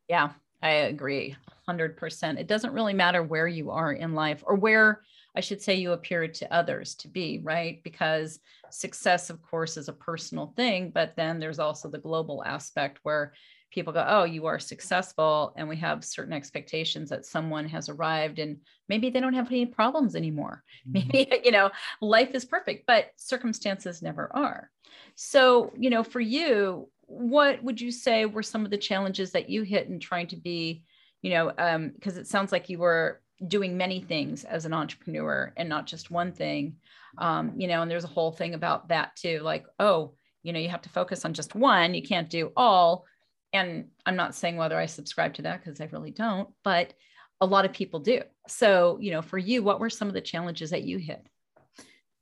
yeah 0.08 0.31
I 0.62 0.69
agree 0.69 1.36
100%. 1.67 2.39
It 2.39 2.47
doesn't 2.47 2.73
really 2.73 2.93
matter 2.93 3.23
where 3.23 3.47
you 3.47 3.71
are 3.71 3.93
in 3.93 4.13
life 4.13 4.43
or 4.45 4.55
where 4.55 5.01
I 5.36 5.41
should 5.41 5.62
say 5.62 5.75
you 5.75 5.91
appear 5.91 6.27
to 6.27 6.53
others 6.53 6.95
to 6.95 7.08
be, 7.08 7.39
right? 7.43 7.84
Because 7.84 8.39
success, 8.71 9.29
of 9.29 9.41
course, 9.41 9.75
is 9.77 9.89
a 9.89 9.93
personal 9.93 10.53
thing, 10.55 10.91
but 10.91 11.15
then 11.15 11.39
there's 11.39 11.60
also 11.60 11.89
the 11.89 11.97
global 11.97 12.43
aspect 12.45 12.99
where 13.03 13.34
people 13.75 13.93
go, 13.93 14.05
oh, 14.07 14.23
you 14.23 14.45
are 14.45 14.57
successful. 14.57 15.53
And 15.57 15.67
we 15.67 15.75
have 15.75 16.05
certain 16.05 16.33
expectations 16.33 17.09
that 17.09 17.25
someone 17.25 17.67
has 17.67 17.89
arrived 17.89 18.39
and 18.39 18.57
maybe 18.88 19.09
they 19.09 19.19
don't 19.19 19.33
have 19.33 19.47
any 19.47 19.65
problems 19.65 20.15
anymore. 20.15 20.63
Mm-hmm. 20.88 21.09
Maybe, 21.13 21.41
you 21.43 21.51
know, 21.51 21.71
life 21.99 22.35
is 22.35 22.45
perfect, 22.45 22.85
but 22.85 23.07
circumstances 23.15 24.03
never 24.03 24.29
are. 24.35 24.69
So, 25.15 25.73
you 25.77 25.89
know, 25.89 26.03
for 26.03 26.19
you, 26.19 26.89
what 27.07 27.61
would 27.63 27.81
you 27.81 27.91
say 27.91 28.25
were 28.25 28.43
some 28.43 28.65
of 28.65 28.71
the 28.71 28.77
challenges 28.77 29.31
that 29.31 29.49
you 29.49 29.63
hit 29.63 29.88
in 29.88 29.99
trying 29.99 30.27
to 30.27 30.35
be, 30.35 30.83
you 31.23 31.31
know, 31.31 31.49
because 31.95 32.15
um, 32.15 32.21
it 32.21 32.27
sounds 32.27 32.51
like 32.51 32.69
you 32.69 32.77
were 32.77 33.19
doing 33.47 33.77
many 33.77 33.99
things 33.99 34.43
as 34.43 34.65
an 34.65 34.73
entrepreneur 34.73 35.51
and 35.57 35.67
not 35.67 35.88
just 35.88 36.11
one 36.11 36.31
thing, 36.31 36.75
um, 37.17 37.53
you 37.57 37.67
know, 37.67 37.81
and 37.81 37.89
there's 37.89 38.03
a 38.03 38.15
whole 38.15 38.31
thing 38.31 38.53
about 38.53 38.89
that 38.89 39.15
too, 39.15 39.39
like, 39.39 39.65
oh, 39.79 40.13
you 40.43 40.53
know, 40.53 40.59
you 40.59 40.69
have 40.69 40.83
to 40.83 40.89
focus 40.89 41.25
on 41.25 41.33
just 41.33 41.55
one, 41.55 41.95
you 41.95 42.03
can't 42.03 42.29
do 42.29 42.51
all. 42.55 43.05
And 43.53 43.86
I'm 44.05 44.15
not 44.15 44.36
saying 44.36 44.58
whether 44.58 44.77
I 44.77 44.86
subscribe 44.86 45.34
to 45.36 45.43
that 45.43 45.63
because 45.63 45.79
I 45.79 45.89
really 45.91 46.12
don't, 46.12 46.49
but 46.63 46.93
a 47.41 47.45
lot 47.45 47.65
of 47.65 47.73
people 47.73 47.99
do. 47.99 48.21
So, 48.47 48.97
you 49.01 49.12
know, 49.12 49.21
for 49.21 49.38
you, 49.38 49.63
what 49.63 49.79
were 49.79 49.89
some 49.89 50.08
of 50.08 50.13
the 50.13 50.21
challenges 50.21 50.69
that 50.71 50.84
you 50.84 50.97
hit? 50.97 51.25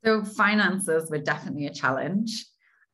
So, 0.04 0.24
finances 0.24 1.10
were 1.10 1.20
definitely 1.20 1.68
a 1.68 1.74
challenge. 1.74 2.46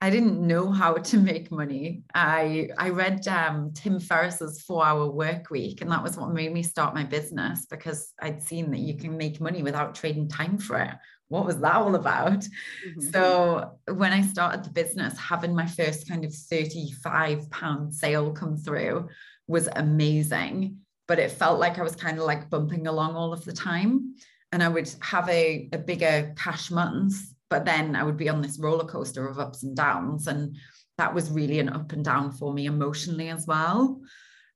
I 0.02 0.10
didn't 0.10 0.46
know 0.46 0.72
how 0.72 0.94
to 0.94 1.18
make 1.18 1.52
money. 1.52 2.04
I 2.14 2.70
I 2.78 2.90
read 2.90 3.28
um, 3.28 3.74
Tim 3.74 4.00
Ferriss's 4.00 4.62
Four 4.62 4.86
Hour 4.86 5.10
Work 5.12 5.50
Week, 5.50 5.82
and 5.82 5.92
that 5.92 6.04
was 6.04 6.18
what 6.18 6.32
made 6.34 6.54
me 6.54 6.64
start 6.64 6.96
my 6.96 7.04
business 7.04 7.66
because 7.66 8.14
I'd 8.22 8.42
seen 8.42 8.72
that 8.72 8.80
you 8.80 8.96
can 8.96 9.18
make 9.18 9.42
money 9.42 9.62
without 9.62 9.96
trading 9.96 10.30
time 10.30 10.58
for 10.58 10.80
it. 10.80 10.96
What 11.30 11.46
was 11.46 11.60
that 11.60 11.76
all 11.76 11.96
about? 11.96 12.42
Mm-hmm. 12.42 13.02
So 13.02 13.72
when 13.88 14.12
I 14.12 14.22
started 14.22 14.64
the 14.64 14.72
business, 14.72 15.18
having 15.18 15.56
my 15.56 15.66
first 15.66 16.08
kind 16.10 16.26
of 16.26 16.34
thirty-five 16.34 17.50
pound 17.50 17.96
sale 17.96 18.32
come 18.32 18.58
through 18.58 19.08
was 19.48 19.70
amazing, 19.76 20.78
but 21.08 21.20
it 21.20 21.32
felt 21.32 21.60
like 21.60 21.80
I 21.80 21.84
was 21.84 21.96
kind 21.96 22.18
of 22.18 22.26
like 22.26 22.50
bumping 22.50 22.88
along 22.88 23.16
all 23.16 23.34
of 23.34 23.46
the 23.46 23.54
time, 23.54 24.16
and 24.52 24.62
I 24.62 24.68
would 24.68 24.94
have 25.02 25.28
a, 25.30 25.70
a 25.72 25.78
bigger 25.78 26.34
cash 26.36 26.70
month 26.70 27.16
but 27.50 27.66
then 27.66 27.96
I 27.96 28.04
would 28.04 28.18
be 28.18 28.30
on 28.30 28.42
this 28.42 28.60
roller 28.60 28.86
coaster 28.86 29.28
of 29.28 29.40
ups 29.40 29.64
and 29.64 29.76
downs. 29.76 30.28
And 30.28 30.56
that 30.98 31.14
was 31.14 31.32
really 31.32 31.60
an 31.60 31.70
up 31.70 31.92
and 31.92 32.06
down 32.06 32.32
for 32.32 32.54
me 32.54 32.68
emotionally 32.68 33.30
as 33.30 33.48
well. 33.48 34.02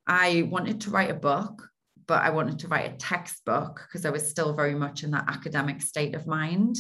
I 0.06 0.48
wanted 0.50 0.82
to 0.82 0.92
write 0.92 1.10
a 1.10 1.16
book, 1.16 1.68
but 2.08 2.22
I 2.22 2.30
wanted 2.30 2.60
to 2.60 2.68
write 2.68 2.94
a 2.94 2.98
textbook 2.98 3.86
because 3.88 4.06
I 4.06 4.10
was 4.10 4.30
still 4.30 4.54
very 4.54 4.76
much 4.76 5.04
in 5.04 5.12
that 5.12 5.26
academic 5.28 5.82
state 5.82 6.16
of 6.16 6.28
mind. 6.28 6.78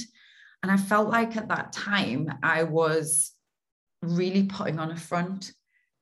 And 0.61 0.71
I 0.71 0.77
felt 0.77 1.09
like 1.09 1.35
at 1.35 1.49
that 1.49 1.73
time 1.73 2.29
I 2.41 2.63
was 2.63 3.31
really 4.01 4.43
putting 4.43 4.79
on 4.79 4.91
a 4.91 4.97
front 4.97 5.51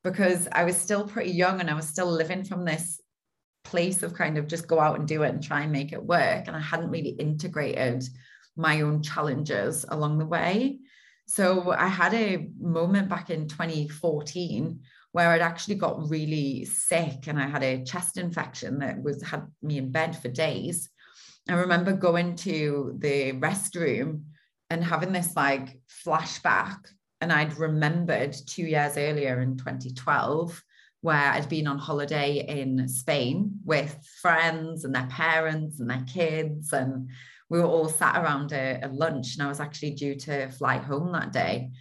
because 0.03 0.47
I 0.51 0.63
was 0.63 0.77
still 0.77 1.07
pretty 1.07 1.31
young 1.31 1.59
and 1.59 1.69
I 1.69 1.75
was 1.75 1.87
still 1.87 2.11
living 2.11 2.43
from 2.43 2.65
this 2.65 2.99
place 3.63 4.03
of 4.03 4.13
kind 4.13 4.37
of 4.37 4.47
just 4.47 4.67
go 4.67 4.79
out 4.79 4.97
and 4.97 5.07
do 5.07 5.23
it 5.23 5.29
and 5.29 5.43
try 5.43 5.61
and 5.61 5.71
make 5.71 5.93
it 5.93 6.03
work. 6.03 6.47
And 6.47 6.55
I 6.55 6.59
hadn't 6.59 6.89
really 6.89 7.09
integrated 7.09 8.03
my 8.55 8.81
own 8.81 9.01
challenges 9.01 9.85
along 9.89 10.17
the 10.17 10.25
way. 10.25 10.79
So 11.27 11.71
I 11.71 11.87
had 11.87 12.13
a 12.13 12.49
moment 12.59 13.07
back 13.07 13.29
in 13.29 13.47
2014 13.47 14.81
where 15.11 15.29
I'd 15.29 15.41
actually 15.41 15.75
got 15.75 16.09
really 16.09 16.65
sick 16.65 17.27
and 17.27 17.39
I 17.39 17.47
had 17.47 17.63
a 17.63 17.83
chest 17.83 18.17
infection 18.17 18.79
that 18.79 19.01
was 19.01 19.21
had 19.21 19.45
me 19.61 19.77
in 19.77 19.91
bed 19.91 20.15
for 20.15 20.29
days. 20.29 20.89
I 21.49 21.53
remember 21.53 21.93
going 21.93 22.35
to 22.37 22.95
the 22.97 23.33
restroom 23.33 24.23
and 24.69 24.83
having 24.83 25.11
this 25.11 25.35
like 25.35 25.79
flashback 26.05 26.77
and 27.19 27.31
I'd 27.31 27.57
remembered 27.57 28.35
2 28.47 28.63
years 28.63 28.97
earlier 28.97 29.41
in 29.41 29.57
2012 29.57 30.63
where 31.01 31.31
I'd 31.31 31.49
been 31.49 31.67
on 31.67 31.79
holiday 31.79 32.45
in 32.47 32.87
Spain 32.87 33.59
with 33.65 33.97
friends 34.21 34.85
and 34.85 34.93
their 34.93 35.07
parents 35.07 35.79
and 35.79 35.89
their 35.89 36.05
kids 36.07 36.71
and 36.73 37.09
we 37.49 37.59
were 37.59 37.65
all 37.65 37.89
sat 37.89 38.23
around 38.23 38.53
a, 38.53 38.79
a 38.81 38.87
lunch 38.87 39.33
and 39.33 39.43
I 39.43 39.49
was 39.49 39.59
actually 39.59 39.91
due 39.91 40.15
to 40.15 40.49
fly 40.51 40.77
home 40.77 41.11
that 41.11 41.33
day. 41.33 41.71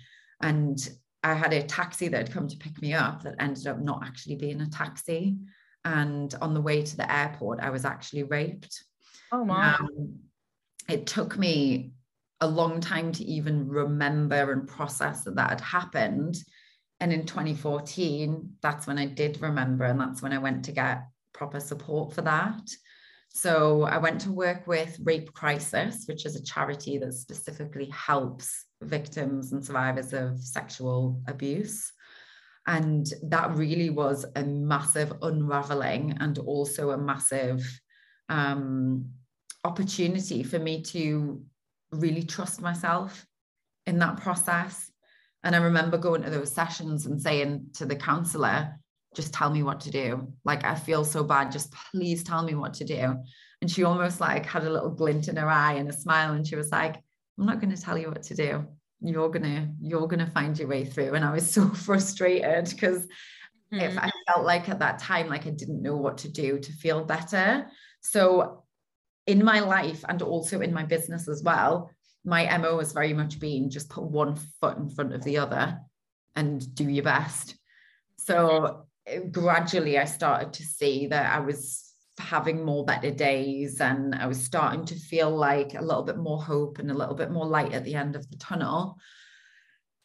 And 0.41 0.77
I 1.23 1.35
had 1.35 1.53
a 1.53 1.63
taxi 1.63 2.09
that 2.09 2.29
had 2.29 2.33
come 2.33 2.49
to 2.49 2.57
pick 2.57 2.81
me 2.81 2.95
up 2.95 3.23
that 3.23 3.37
ended 3.39 3.67
up 3.67 3.79
not 3.79 4.03
actually 4.05 4.37
being 4.37 4.61
a 4.61 4.69
taxi. 4.69 5.37
And 5.85 6.35
on 6.41 6.55
the 6.55 6.61
way 6.61 6.83
to 6.83 6.97
the 6.97 7.11
airport, 7.13 7.61
I 7.61 7.71
was 7.71 7.85
actually 7.85 8.23
raped. 8.25 8.85
Oh 9.33 9.45
my. 9.45 9.75
Um, 9.75 10.19
it 10.89 11.07
took 11.07 11.39
me 11.39 11.93
a 12.41 12.49
long 12.49 12.81
time 12.81 13.13
to 13.13 13.25
even 13.25 13.69
remember 13.69 14.53
and 14.53 14.67
process 14.67 15.25
that 15.25 15.37
that 15.37 15.51
had 15.51 15.61
happened. 15.61 16.37
And 17.01 17.13
in 17.13 17.27
2014, 17.27 18.57
that's 18.63 18.87
when 18.87 18.99
I 18.99 19.07
did 19.07 19.41
remember. 19.41 19.85
And 19.85 20.01
that's 20.01 20.23
when 20.23 20.33
I 20.33 20.39
went 20.39 20.65
to 20.67 20.73
get 20.73 21.03
proper 21.33 21.61
support 21.61 22.13
for 22.13 22.23
that. 22.23 22.63
So 23.33 23.83
I 23.83 23.99
went 23.99 24.21
to 24.23 24.33
work 24.33 24.67
with 24.67 24.99
Rape 25.03 25.33
Crisis, 25.33 26.05
which 26.07 26.27
is 26.27 26.35
a 26.35 26.43
charity 26.43 26.99
that 26.99 27.15
specifically 27.15 27.87
helps 27.87 28.67
victims 28.83 29.53
and 29.53 29.65
survivors 29.65 30.13
of 30.13 30.41
sexual 30.41 31.23
abuse. 31.29 31.93
And 32.67 33.07
that 33.23 33.55
really 33.55 33.89
was 33.91 34.27
a 34.35 34.43
massive 34.43 35.13
unraveling 35.23 36.17
and 36.21 36.39
also 36.39 36.91
a 36.91 36.99
massive 36.99 37.63
um, 38.29 39.07
opportunity 39.65 40.43
for 40.43 40.59
me 40.59 40.83
to 40.83 41.43
really 41.93 42.25
trust 42.25 42.61
myself 42.61 43.27
in 43.87 43.99
that 44.01 44.21
process. 44.21 44.91
And 45.45 45.55
I 45.55 45.59
remember 45.59 45.99
going 45.99 46.23
to 46.23 46.31
those 46.31 46.53
sessions 46.53 47.07
and 47.07 47.21
saying 47.21 47.71
to 47.75 47.87
the 47.87 47.97
counselor, 47.97 48.80
just 49.15 49.35
tell 49.35 49.51
me 49.51 49.63
what 49.63 49.81
to 49.81 49.91
do. 49.91 50.33
Like, 50.45 50.65
I 50.65 50.75
feel 50.75 51.05
so 51.05 51.25
bad. 51.25 51.53
Just 51.53 51.75
please 51.91 52.23
tell 52.23 52.43
me 52.43 52.55
what 52.55 52.75
to 52.75 52.85
do. 52.85 53.17
And 53.61 53.71
she 53.71 53.85
almost 53.85 54.21
like 54.21 54.47
had 54.47 54.65
a 54.65 54.71
little 54.71 54.91
glint 54.91 55.29
in 55.29 55.37
her 55.37 55.49
eye 55.49 55.75
and 55.75 55.89
a 55.89 55.93
smile. 55.93 56.33
And 56.33 56.47
she 56.47 56.57
was 56.57 56.71
like, 56.71 56.97
I'm 57.39 57.47
not 57.47 57.61
going 57.61 57.75
to 57.75 57.83
tell 57.83 57.99
you 57.99 58.09
what 58.09 58.23
to 58.25 58.35
do. 58.35 58.67
You're 59.03 59.31
gonna, 59.31 59.73
you're 59.81 60.07
gonna 60.07 60.31
find 60.31 60.59
your 60.59 60.69
way 60.69 60.85
through. 60.85 61.15
And 61.15 61.25
I 61.25 61.33
was 61.33 61.51
so 61.55 61.69
frustrated 61.69 62.69
because 62.69 63.07
mm-hmm. 63.73 63.81
if 63.81 63.99
I 63.99 64.11
felt 64.27 64.45
like 64.45 64.69
at 64.69 64.79
that 64.79 64.99
time, 64.99 65.29
like 65.29 65.47
I 65.47 65.51
didn't 65.51 65.83
know 65.83 65.97
what 65.97 66.19
to 66.19 66.29
do 66.29 66.59
to 66.59 66.73
feel 66.73 67.05
better. 67.05 67.67
So 68.03 68.65
in 69.27 69.45
my 69.45 69.61
life 69.61 70.05
and 70.09 70.23
also 70.23 70.61
in 70.61 70.73
my 70.73 70.85
business 70.85 71.29
as 71.29 71.43
well, 71.43 71.91
my 72.25 72.57
MO 72.59 72.79
has 72.79 72.93
very 72.93 73.15
much 73.15 73.41
been 73.41 73.71
just 73.71 73.89
put 73.89 74.05
one 74.05 74.37
foot 74.61 74.77
in 74.77 74.91
front 74.91 75.15
of 75.15 75.25
the 75.25 75.39
other 75.39 75.79
and 76.37 76.75
do 76.75 76.89
your 76.89 77.05
best. 77.05 77.57
So 78.19 78.87
gradually 79.31 79.99
I 79.99 80.05
started 80.05 80.53
to 80.55 80.63
see 80.63 81.07
that 81.09 81.33
I 81.33 81.41
was 81.41 81.91
having 82.19 82.65
more 82.65 82.85
better 82.85 83.11
days 83.11 83.81
and 83.81 84.15
I 84.15 84.27
was 84.27 84.43
starting 84.43 84.85
to 84.87 84.95
feel 84.95 85.31
like 85.31 85.75
a 85.75 85.83
little 85.83 86.03
bit 86.03 86.19
more 86.19 86.43
hope 86.43 86.79
and 86.79 86.91
a 86.91 86.95
little 86.95 87.15
bit 87.15 87.31
more 87.31 87.47
light 87.47 87.73
at 87.73 87.85
the 87.85 87.95
end 87.95 88.15
of 88.15 88.31
the 88.31 88.37
tunnel. 88.37 88.99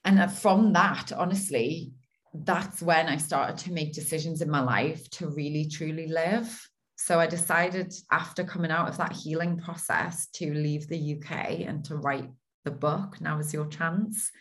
And 0.03 0.31
from 0.31 0.73
that, 0.73 1.11
honestly, 1.11 1.93
that's 2.33 2.81
when 2.81 3.07
I 3.07 3.17
started 3.17 3.57
to 3.59 3.71
make 3.71 3.93
decisions 3.93 4.41
in 4.41 4.49
my 4.49 4.61
life 4.61 5.09
to 5.11 5.27
really 5.27 5.65
truly 5.65 6.07
live. 6.07 6.69
So 6.95 7.19
I 7.19 7.27
decided 7.27 7.93
after 8.11 8.43
coming 8.43 8.71
out 8.71 8.87
of 8.87 8.97
that 8.97 9.13
healing 9.13 9.57
process 9.57 10.27
to 10.35 10.53
leave 10.53 10.87
the 10.87 11.15
UK 11.15 11.61
and 11.67 11.83
to 11.85 11.97
write 11.97 12.29
the 12.63 12.71
book. 12.71 13.19
Now 13.19 13.39
is 13.39 13.53
your 13.53 13.67
chance. 13.67 14.31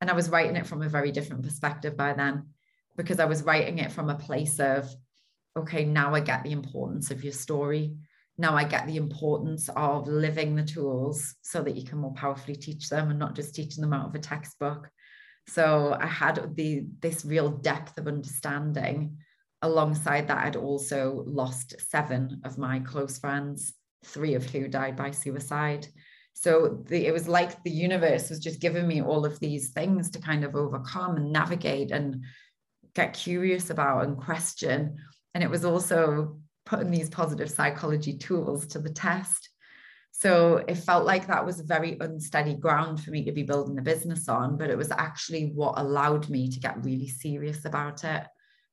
And 0.00 0.10
I 0.10 0.14
was 0.14 0.30
writing 0.30 0.56
it 0.56 0.66
from 0.66 0.82
a 0.82 0.88
very 0.88 1.12
different 1.12 1.42
perspective 1.42 1.96
by 1.96 2.14
then 2.14 2.46
because 3.00 3.18
I 3.18 3.24
was 3.24 3.44
writing 3.44 3.78
it 3.78 3.90
from 3.90 4.10
a 4.10 4.14
place 4.14 4.60
of, 4.60 4.94
okay, 5.56 5.86
now 5.86 6.14
I 6.14 6.20
get 6.20 6.44
the 6.44 6.52
importance 6.52 7.10
of 7.10 7.24
your 7.24 7.32
story. 7.32 7.96
Now 8.36 8.54
I 8.54 8.64
get 8.64 8.86
the 8.86 8.98
importance 8.98 9.70
of 9.74 10.06
living 10.06 10.54
the 10.54 10.64
tools 10.64 11.34
so 11.40 11.62
that 11.62 11.76
you 11.76 11.84
can 11.86 11.96
more 11.96 12.12
powerfully 12.12 12.56
teach 12.56 12.90
them 12.90 13.08
and 13.08 13.18
not 13.18 13.34
just 13.34 13.54
teaching 13.54 13.80
them 13.80 13.94
out 13.94 14.08
of 14.08 14.14
a 14.14 14.18
textbook. 14.18 14.90
So 15.48 15.96
I 15.98 16.06
had 16.06 16.54
the 16.56 16.84
this 17.00 17.24
real 17.24 17.48
depth 17.48 17.96
of 17.96 18.06
understanding. 18.06 19.16
Alongside 19.62 20.28
that, 20.28 20.44
I'd 20.44 20.56
also 20.56 21.24
lost 21.26 21.74
seven 21.90 22.42
of 22.44 22.58
my 22.58 22.80
close 22.80 23.18
friends, 23.18 23.72
three 24.04 24.34
of 24.34 24.44
who 24.44 24.68
died 24.68 24.94
by 24.94 25.10
suicide. 25.10 25.86
So 26.34 26.82
the, 26.86 27.06
it 27.06 27.12
was 27.12 27.28
like 27.28 27.62
the 27.62 27.70
universe 27.70 28.28
was 28.28 28.40
just 28.40 28.60
giving 28.60 28.86
me 28.86 29.00
all 29.00 29.24
of 29.24 29.40
these 29.40 29.70
things 29.70 30.10
to 30.10 30.20
kind 30.20 30.44
of 30.44 30.54
overcome 30.54 31.16
and 31.16 31.32
navigate 31.32 31.92
and 31.92 32.24
get 32.94 33.14
curious 33.14 33.70
about 33.70 34.04
and 34.04 34.16
question. 34.16 34.96
And 35.34 35.44
it 35.44 35.50
was 35.50 35.64
also 35.64 36.38
putting 36.66 36.90
these 36.90 37.08
positive 37.08 37.50
psychology 37.50 38.16
tools 38.16 38.66
to 38.68 38.78
the 38.78 38.90
test. 38.90 39.48
So 40.12 40.58
it 40.68 40.74
felt 40.74 41.06
like 41.06 41.26
that 41.26 41.46
was 41.46 41.60
a 41.60 41.64
very 41.64 41.96
unsteady 42.00 42.54
ground 42.54 43.02
for 43.02 43.10
me 43.10 43.24
to 43.24 43.32
be 43.32 43.42
building 43.42 43.78
a 43.78 43.82
business 43.82 44.28
on, 44.28 44.58
but 44.58 44.70
it 44.70 44.76
was 44.76 44.90
actually 44.90 45.52
what 45.54 45.78
allowed 45.78 46.28
me 46.28 46.48
to 46.50 46.60
get 46.60 46.84
really 46.84 47.08
serious 47.08 47.64
about 47.64 48.04
it 48.04 48.24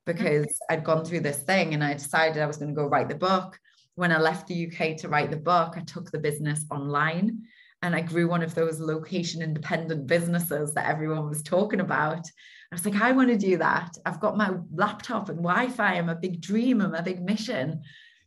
because 0.05 0.47
I'd 0.69 0.83
gone 0.83 1.05
through 1.05 1.19
this 1.19 1.39
thing 1.39 1.73
and 1.73 1.83
I 1.83 1.93
decided 1.93 2.41
I 2.41 2.47
was 2.47 2.57
going 2.57 2.69
to 2.69 2.75
go 2.75 2.87
write 2.87 3.09
the 3.09 3.15
book. 3.15 3.59
When 3.95 4.11
I 4.11 4.19
left 4.19 4.47
the 4.47 4.67
UK 4.67 4.97
to 4.97 5.09
write 5.09 5.31
the 5.31 5.37
book, 5.37 5.75
I 5.77 5.81
took 5.81 6.11
the 6.11 6.19
business 6.19 6.65
online 6.71 7.43
and 7.81 7.95
I 7.95 8.01
grew 8.01 8.27
one 8.27 8.41
of 8.41 8.55
those 8.55 8.79
location 8.79 9.41
independent 9.41 10.07
businesses 10.07 10.73
that 10.73 10.87
everyone 10.87 11.29
was 11.29 11.43
talking 11.43 11.81
about. 11.81 12.25
I 12.71 12.75
was 12.75 12.85
like, 12.85 13.01
I 13.01 13.13
want 13.13 13.29
to 13.29 13.37
do 13.37 13.57
that. 13.57 13.97
I've 14.05 14.19
got 14.19 14.37
my 14.37 14.51
laptop 14.73 15.29
and 15.29 15.37
Wi 15.37 15.69
Fi. 15.69 15.93
I'm 15.93 16.09
a 16.09 16.15
big 16.15 16.41
dream. 16.41 16.81
I'm 16.81 16.95
a 16.95 17.01
big 17.01 17.23
mission. 17.23 17.81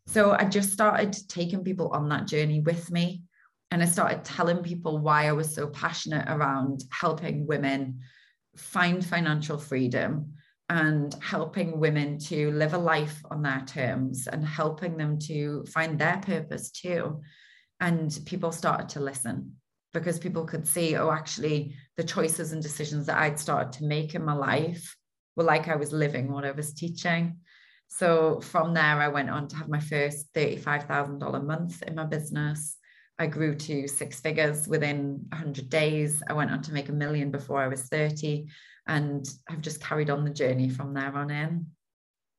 So 0.06 0.32
I 0.32 0.44
just 0.44 0.72
started 0.72 1.16
taking 1.28 1.62
people 1.62 1.88
on 1.88 2.08
that 2.08 2.26
journey 2.26 2.60
with 2.60 2.90
me. 2.90 3.22
And 3.70 3.82
I 3.82 3.86
started 3.86 4.24
telling 4.24 4.62
people 4.62 4.98
why 4.98 5.28
I 5.28 5.32
was 5.32 5.54
so 5.54 5.68
passionate 5.68 6.26
around 6.28 6.84
helping 6.90 7.46
women 7.46 8.00
find 8.56 9.04
financial 9.04 9.58
freedom 9.58 10.32
and 10.68 11.14
helping 11.22 11.78
women 11.78 12.18
to 12.18 12.50
live 12.52 12.74
a 12.74 12.78
life 12.78 13.22
on 13.30 13.42
their 13.42 13.62
terms 13.66 14.26
and 14.26 14.44
helping 14.44 14.96
them 14.96 15.18
to 15.18 15.64
find 15.66 15.98
their 15.98 16.18
purpose 16.18 16.70
too. 16.70 17.20
And 17.78 18.18
people 18.24 18.52
started 18.52 18.88
to 18.90 19.00
listen 19.00 19.56
because 19.92 20.18
people 20.18 20.44
could 20.44 20.66
see, 20.66 20.96
oh, 20.96 21.10
actually, 21.10 21.74
the 21.96 22.04
choices 22.04 22.52
and 22.52 22.62
decisions 22.62 23.06
that 23.06 23.18
I'd 23.18 23.38
started 23.38 23.72
to 23.74 23.84
make 23.84 24.14
in 24.14 24.24
my 24.24 24.34
life 24.34 24.96
were 25.36 25.44
like 25.44 25.68
I 25.68 25.76
was 25.76 25.92
living 25.92 26.30
what 26.30 26.44
I 26.44 26.52
was 26.52 26.72
teaching. 26.72 27.38
So 27.88 28.40
from 28.40 28.72
there, 28.72 29.00
I 29.00 29.08
went 29.08 29.30
on 29.30 29.48
to 29.48 29.56
have 29.56 29.68
my 29.68 29.80
first 29.80 30.32
$35,000 30.34 31.44
month 31.44 31.82
in 31.82 31.96
my 31.96 32.04
business. 32.04 32.76
I 33.18 33.26
grew 33.26 33.54
to 33.54 33.88
six 33.88 34.20
figures 34.20 34.68
within 34.68 35.26
100 35.30 35.68
days. 35.68 36.22
I 36.28 36.32
went 36.32 36.52
on 36.52 36.62
to 36.62 36.72
make 36.72 36.88
a 36.88 36.92
million 36.92 37.30
before 37.30 37.60
I 37.60 37.68
was 37.68 37.82
30 37.82 38.46
and 38.86 39.28
I've 39.48 39.60
just 39.60 39.82
carried 39.82 40.08
on 40.08 40.24
the 40.24 40.30
journey 40.30 40.68
from 40.68 40.94
there 40.94 41.14
on 41.14 41.30
in. 41.30 41.66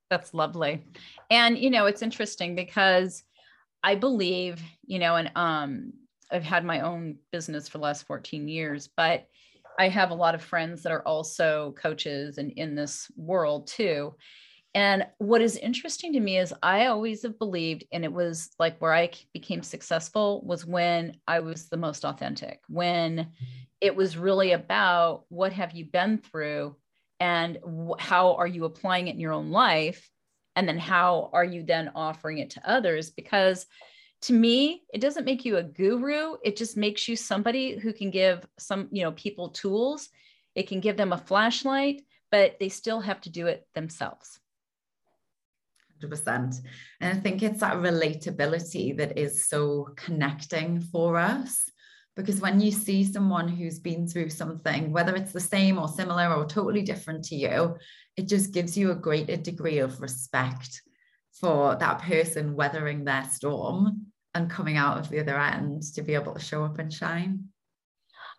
That's 0.09 0.33
lovely. 0.33 0.83
And 1.29 1.57
you 1.57 1.69
know, 1.69 1.85
it's 1.85 2.01
interesting 2.01 2.55
because 2.55 3.23
I 3.83 3.95
believe, 3.95 4.61
you 4.85 4.99
know, 4.99 5.15
and 5.15 5.31
um 5.35 5.93
I've 6.31 6.43
had 6.43 6.63
my 6.63 6.81
own 6.81 7.17
business 7.31 7.67
for 7.67 7.77
the 7.77 7.83
last 7.83 8.05
14 8.07 8.47
years, 8.47 8.89
but 8.95 9.27
I 9.77 9.89
have 9.89 10.11
a 10.11 10.15
lot 10.15 10.35
of 10.35 10.41
friends 10.41 10.83
that 10.83 10.91
are 10.91 11.05
also 11.07 11.73
coaches 11.77 12.37
and 12.37 12.51
in 12.51 12.75
this 12.75 13.09
world 13.15 13.67
too. 13.67 14.15
And 14.73 15.05
what 15.17 15.41
is 15.41 15.57
interesting 15.57 16.13
to 16.13 16.19
me 16.19 16.37
is 16.37 16.53
I 16.63 16.85
always 16.85 17.23
have 17.23 17.37
believed, 17.37 17.83
and 17.91 18.05
it 18.05 18.13
was 18.13 18.51
like 18.57 18.79
where 18.79 18.93
I 18.93 19.11
became 19.33 19.63
successful 19.63 20.41
was 20.45 20.65
when 20.65 21.17
I 21.27 21.39
was 21.41 21.67
the 21.67 21.77
most 21.77 22.05
authentic, 22.05 22.61
when 22.69 23.31
it 23.81 23.95
was 23.95 24.17
really 24.17 24.53
about 24.53 25.25
what 25.29 25.51
have 25.53 25.73
you 25.73 25.85
been 25.85 26.19
through 26.19 26.77
and 27.19 27.57
how 27.99 28.35
are 28.35 28.47
you 28.47 28.65
applying 28.65 29.07
it 29.07 29.15
in 29.15 29.19
your 29.19 29.33
own 29.33 29.51
life? 29.51 30.09
And 30.55 30.67
then 30.67 30.77
how 30.77 31.29
are 31.33 31.43
you 31.43 31.63
then 31.63 31.91
offering 31.95 32.37
it 32.37 32.51
to 32.51 32.69
others? 32.69 33.09
Because 33.09 33.65
to 34.21 34.33
me, 34.33 34.83
it 34.93 35.01
doesn't 35.01 35.25
make 35.25 35.45
you 35.45 35.57
a 35.57 35.63
guru. 35.63 36.35
It 36.43 36.55
just 36.55 36.77
makes 36.77 37.07
you 37.07 37.15
somebody 37.15 37.77
who 37.77 37.91
can 37.91 38.11
give 38.11 38.45
some, 38.57 38.87
you 38.91 39.03
know, 39.03 39.11
people 39.13 39.49
tools. 39.49 40.09
It 40.53 40.67
can 40.67 40.79
give 40.79 40.95
them 40.95 41.11
a 41.11 41.17
flashlight, 41.17 42.03
but 42.29 42.57
they 42.59 42.69
still 42.69 43.01
have 43.01 43.21
to 43.21 43.29
do 43.29 43.47
it 43.47 43.67
themselves. 43.73 44.39
100%. 46.03 46.61
And 46.99 47.17
I 47.17 47.21
think 47.21 47.41
it's 47.41 47.61
that 47.61 47.77
relatability 47.77 48.97
that 48.97 49.17
is 49.17 49.47
so 49.47 49.89
connecting 49.95 50.81
for 50.81 51.17
us. 51.17 51.69
Because 52.15 52.41
when 52.41 52.59
you 52.59 52.71
see 52.71 53.03
someone 53.03 53.47
who's 53.47 53.79
been 53.79 54.07
through 54.07 54.29
something, 54.29 54.91
whether 54.91 55.15
it's 55.15 55.31
the 55.31 55.39
same 55.39 55.79
or 55.79 55.87
similar 55.87 56.33
or 56.33 56.45
totally 56.45 56.81
different 56.81 57.23
to 57.25 57.35
you, 57.35 57.77
it 58.17 58.27
just 58.27 58.51
gives 58.51 58.77
you 58.77 58.91
a 58.91 58.95
greater 58.95 59.37
degree 59.37 59.79
of 59.79 60.01
respect 60.01 60.81
for 61.31 61.75
that 61.75 62.01
person 62.01 62.55
weathering 62.55 63.05
their 63.05 63.23
storm 63.31 64.10
and 64.33 64.49
coming 64.49 64.77
out 64.77 64.97
of 64.97 65.09
the 65.09 65.19
other 65.19 65.37
end 65.39 65.83
to 65.93 66.01
be 66.01 66.13
able 66.13 66.33
to 66.33 66.39
show 66.39 66.63
up 66.63 66.79
and 66.79 66.93
shine. 66.93 67.45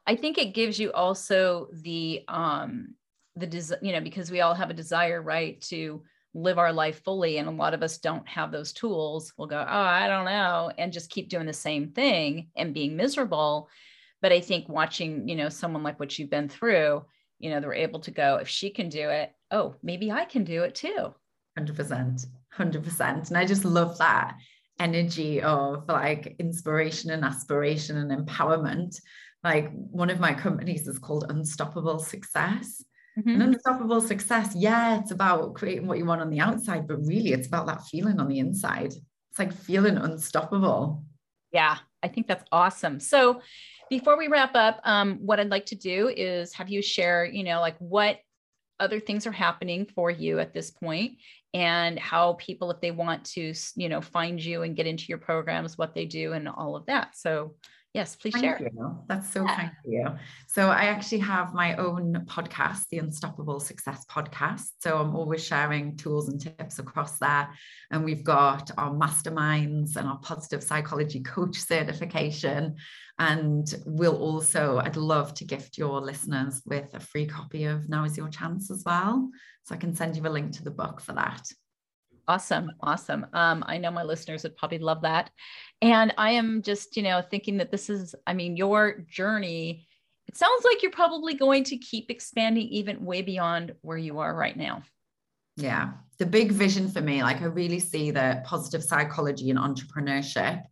I 0.07 0.17
think 0.17 0.39
it 0.39 0.55
gives 0.55 0.79
you 0.79 0.93
also 0.93 1.69
the 1.73 2.23
um 2.29 2.95
the 3.37 3.47
des- 3.47 3.79
you 3.83 3.93
know 3.93 4.01
because 4.01 4.31
we 4.31 4.41
all 4.41 4.55
have 4.55 4.71
a 4.71 4.75
desire 4.75 5.23
right 5.23 5.61
to 5.63 6.03
live 6.35 6.59
our 6.59 6.73
life 6.73 7.03
fully 7.05 7.37
and 7.37 7.47
a 7.47 7.53
lot 7.53 7.75
of 7.75 7.83
us 7.83 7.99
don't 7.99 8.27
have 8.27 8.51
those 8.51 8.73
tools. 8.73 9.33
We'll 9.37 9.49
go 9.49 9.61
oh 9.61 9.65
i 9.67 10.09
don't 10.09 10.25
know 10.25 10.73
and 10.77 10.93
just 10.93 11.11
keep 11.11 11.29
doing 11.29 11.47
the 11.47 11.53
same 11.53 11.91
thing 11.93 12.49
and 12.57 12.75
being 12.75 12.97
miserable. 12.97 13.69
But 14.21 14.33
i 14.33 14.41
think 14.41 14.69
watching 14.69 15.29
you 15.29 15.37
know 15.37 15.49
someone 15.49 15.83
like 15.83 16.01
what 16.01 16.19
you've 16.19 16.31
been 16.31 16.49
through 16.49 17.05
you 17.39 17.51
know 17.51 17.61
they're 17.61 17.75
able 17.75 18.01
to 18.01 18.11
go 18.11 18.37
if 18.37 18.49
she 18.49 18.71
can 18.71 18.89
do 18.89 19.09
it 19.09 19.33
oh 19.51 19.75
maybe 19.83 20.11
i 20.11 20.25
can 20.25 20.45
do 20.45 20.63
it 20.63 20.75
too. 20.75 21.15
100% 21.59 22.27
100% 22.57 23.29
and 23.29 23.37
i 23.37 23.45
just 23.45 23.65
love 23.65 23.99
that 23.99 24.37
energy 24.79 25.41
of 25.43 25.89
like 25.89 26.35
inspiration 26.39 27.11
and 27.11 27.25
aspiration 27.25 27.97
and 27.99 28.27
empowerment 28.27 28.99
like 29.45 29.71
one 29.73 30.11
of 30.11 30.21
my 30.21 30.33
companies 30.33 30.87
is 30.87 30.99
called 30.99 31.27
unstoppable 31.29 31.99
success 31.99 32.83
Mm-hmm. 33.19 33.29
And 33.29 33.43
unstoppable 33.43 34.01
success, 34.01 34.55
yeah, 34.55 34.99
it's 34.99 35.11
about 35.11 35.55
creating 35.55 35.87
what 35.87 35.99
you 35.99 36.07
want 36.07 36.23
on 36.23 36.31
the 36.31 36.41
outside, 36.41 36.89
but 36.89 37.05
really 37.05 37.33
it's 37.33 37.47
about 37.47 37.67
that 37.67 37.85
feeling 37.85 38.19
on 38.19 38.29
the 38.29 38.39
inside. 38.39 38.87
It's 38.87 39.39
like 39.39 39.53
feeling 39.53 39.99
unstoppable. 39.99 41.05
Yeah, 41.53 41.77
I 42.03 42.09
think 42.09 42.27
that's 42.27 42.45
awesome. 42.51 43.01
So 43.01 43.43
before 43.91 44.17
we 44.17 44.29
wrap 44.29 44.55
up, 44.55 44.81
um, 44.85 45.19
what 45.21 45.39
I'd 45.39 45.51
like 45.51 45.67
to 45.67 45.75
do 45.75 46.09
is 46.09 46.55
have 46.55 46.71
you 46.71 46.81
share, 46.81 47.27
you 47.27 47.45
know, 47.45 47.61
like 47.61 47.77
what 47.79 48.17
other 48.83 49.01
things 49.01 49.27
are 49.27 49.33
happening 49.33 49.87
for 49.95 50.11
you 50.11 50.41
at 50.41 50.53
this 50.53 50.71
point 50.71 51.13
and 51.55 51.99
how 51.99 52.35
people, 52.35 52.71
if 52.71 52.81
they 52.81 52.91
want 52.91 53.25
to, 53.25 53.55
you 53.77 53.89
know, 53.89 54.01
find 54.01 54.43
you 54.43 54.63
and 54.63 54.77
get 54.77 54.87
into 54.87 55.05
your 55.09 55.19
programs, 55.19 55.79
what 55.79 55.95
they 55.95 56.05
do 56.05 56.33
and 56.33 56.49
all 56.49 56.75
of 56.75 56.87
that. 56.87 57.17
So 57.17 57.55
Yes, 57.95 58.17
please 58.17 58.33
Thank 58.33 58.45
share. 58.45 58.71
You. 58.75 58.99
That's 59.07 59.31
so 59.31 59.45
yeah. 59.45 59.55
kind 59.55 59.69
of 59.69 59.93
you. 59.93 60.07
So 60.47 60.71
I 60.71 60.85
actually 60.85 61.19
have 61.19 61.53
my 61.53 61.77
own 61.77 62.25
podcast, 62.27 62.89
the 62.91 62.99
Unstoppable 62.99 63.61
Success 63.61 64.07
Podcast. 64.11 64.71
So 64.81 64.97
I'm 64.97 65.15
always 65.15 65.45
sharing 65.45 65.97
tools 65.99 66.31
and 66.31 66.41
tips 66.41 66.79
across 66.79 67.19
there. 67.19 67.51
And 67.91 68.03
we've 68.03 68.25
got 68.25 68.71
our 68.79 68.91
masterminds 68.91 69.97
and 69.97 70.09
our 70.09 70.19
positive 70.21 70.63
psychology 70.63 71.21
coach 71.21 71.57
certification. 71.57 72.77
And 73.23 73.73
we'll 73.87 74.17
also, 74.17 74.79
I'd 74.79 74.97
love 74.97 75.33
to 75.35 75.45
gift 75.45 75.79
your 75.79 76.01
listeners 76.01 76.61
with 76.67 76.93
a 76.95 76.99
free 76.99 77.25
copy 77.25 77.67
of 77.67 77.89
Now 77.89 78.03
is 78.05 78.17
Your 78.17 78.29
Chance 78.29 78.69
as 78.69 78.83
well. 78.85 79.31
So 79.63 79.77
I 79.77 79.79
can 79.79 79.95
send 79.95 80.17
you 80.17 80.27
a 80.27 80.29
link 80.29 80.51
to 80.55 80.65
the 80.65 80.73
book 80.73 81.01
for 81.01 81.13
that. 81.13 81.47
Awesome. 82.27 82.73
Awesome. 82.81 83.25
Um, 83.33 83.63
I 83.69 83.79
know 83.79 83.93
my 83.93 84.03
listeners 84.03 84.43
would 84.43 84.57
probably 84.57 84.81
love 84.81 85.03
that. 85.03 85.31
And 85.81 86.13
I 86.19 86.33
am 86.33 86.63
just, 86.63 86.97
you 86.97 87.05
know, 87.05 87.23
thinking 87.23 87.59
that 87.59 87.71
this 87.71 87.89
is, 87.89 88.13
I 88.27 88.35
mean, 88.35 88.57
your 88.57 89.05
journey, 89.09 89.87
it 90.27 90.37
sounds 90.37 90.65
like 90.65 90.83
you're 90.83 90.91
probably 90.91 91.35
going 91.35 91.63
to 91.65 91.77
keep 91.77 92.11
expanding 92.11 92.67
even 92.69 93.05
way 93.05 93.23
beyond 93.23 93.73
where 93.83 93.99
you 93.99 94.19
are 94.19 94.35
right 94.35 94.57
now. 94.57 94.83
Yeah. 95.57 95.93
The 96.19 96.27
big 96.27 96.51
vision 96.51 96.91
for 96.91 97.01
me, 97.01 97.23
like 97.23 97.41
I 97.41 97.45
really 97.45 97.79
see 97.79 98.11
that 98.11 98.45
positive 98.45 98.83
psychology 98.83 99.51
and 99.51 99.61
entrepreneurship, 99.61 100.65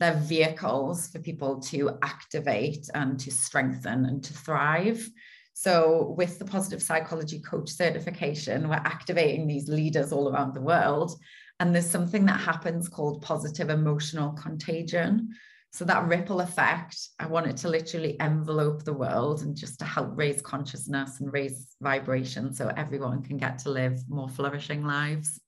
they're 0.00 0.14
vehicles 0.14 1.08
for 1.08 1.18
people 1.18 1.60
to 1.60 1.98
activate 2.02 2.88
and 2.94 3.18
to 3.20 3.30
strengthen 3.30 4.04
and 4.06 4.22
to 4.24 4.32
thrive. 4.32 5.08
So, 5.54 6.14
with 6.16 6.38
the 6.38 6.44
positive 6.44 6.80
psychology 6.80 7.40
coach 7.40 7.68
certification, 7.68 8.68
we're 8.68 8.76
activating 8.76 9.48
these 9.48 9.68
leaders 9.68 10.12
all 10.12 10.28
around 10.28 10.54
the 10.54 10.60
world. 10.60 11.18
And 11.58 11.74
there's 11.74 11.90
something 11.90 12.26
that 12.26 12.40
happens 12.40 12.88
called 12.88 13.22
positive 13.22 13.68
emotional 13.68 14.30
contagion. 14.34 15.30
So, 15.72 15.84
that 15.86 16.06
ripple 16.06 16.40
effect, 16.42 16.96
I 17.18 17.26
want 17.26 17.48
it 17.48 17.56
to 17.58 17.68
literally 17.68 18.18
envelope 18.20 18.84
the 18.84 18.92
world 18.92 19.42
and 19.42 19.56
just 19.56 19.80
to 19.80 19.84
help 19.84 20.10
raise 20.14 20.40
consciousness 20.40 21.18
and 21.18 21.32
raise 21.32 21.74
vibration 21.80 22.54
so 22.54 22.70
everyone 22.76 23.24
can 23.24 23.36
get 23.36 23.58
to 23.60 23.70
live 23.70 23.98
more 24.08 24.28
flourishing 24.28 24.84
lives. 24.84 25.40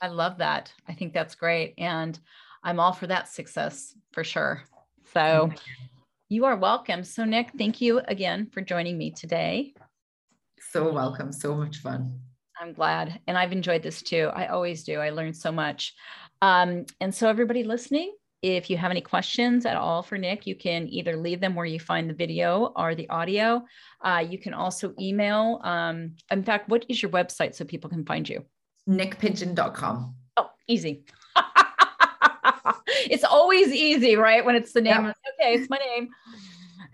I 0.00 0.08
love 0.08 0.38
that. 0.38 0.72
I 0.88 0.94
think 0.94 1.12
that's 1.12 1.34
great. 1.34 1.74
And 1.76 2.18
I'm 2.64 2.80
all 2.80 2.92
for 2.92 3.06
that 3.06 3.28
success 3.28 3.94
for 4.12 4.24
sure. 4.24 4.62
So, 5.12 5.52
you 6.30 6.46
are 6.46 6.56
welcome. 6.56 7.04
So, 7.04 7.24
Nick, 7.24 7.50
thank 7.58 7.82
you 7.82 8.00
again 8.08 8.48
for 8.52 8.62
joining 8.62 8.96
me 8.96 9.10
today. 9.10 9.74
So 10.70 10.90
welcome. 10.90 11.30
So 11.30 11.54
much 11.54 11.76
fun. 11.76 12.18
I'm 12.58 12.72
glad. 12.72 13.20
And 13.26 13.36
I've 13.36 13.52
enjoyed 13.52 13.82
this 13.82 14.02
too. 14.02 14.30
I 14.34 14.46
always 14.46 14.82
do. 14.82 14.98
I 14.98 15.10
learned 15.10 15.36
so 15.36 15.52
much. 15.52 15.92
Um, 16.40 16.86
and 17.00 17.14
so, 17.14 17.28
everybody 17.28 17.64
listening, 17.64 18.14
if 18.40 18.70
you 18.70 18.78
have 18.78 18.90
any 18.90 19.02
questions 19.02 19.66
at 19.66 19.76
all 19.76 20.02
for 20.02 20.16
Nick, 20.16 20.46
you 20.46 20.56
can 20.56 20.88
either 20.88 21.16
leave 21.16 21.40
them 21.40 21.54
where 21.54 21.66
you 21.66 21.78
find 21.78 22.08
the 22.08 22.14
video 22.14 22.72
or 22.76 22.94
the 22.94 23.08
audio. 23.10 23.62
Uh, 24.02 24.24
you 24.26 24.38
can 24.38 24.54
also 24.54 24.94
email. 24.98 25.60
Um, 25.62 26.16
in 26.30 26.42
fact, 26.42 26.70
what 26.70 26.86
is 26.88 27.02
your 27.02 27.10
website 27.10 27.54
so 27.54 27.66
people 27.66 27.90
can 27.90 28.06
find 28.06 28.26
you? 28.26 28.44
nickpigeon.com. 28.88 30.14
Oh, 30.38 30.50
easy. 30.66 31.04
it's 32.86 33.24
always 33.24 33.72
easy, 33.72 34.16
right? 34.16 34.44
When 34.44 34.54
it's 34.54 34.72
the 34.72 34.80
name. 34.80 35.04
Yeah. 35.04 35.12
okay, 35.40 35.54
it's 35.54 35.70
my 35.70 35.78
name. 35.78 36.10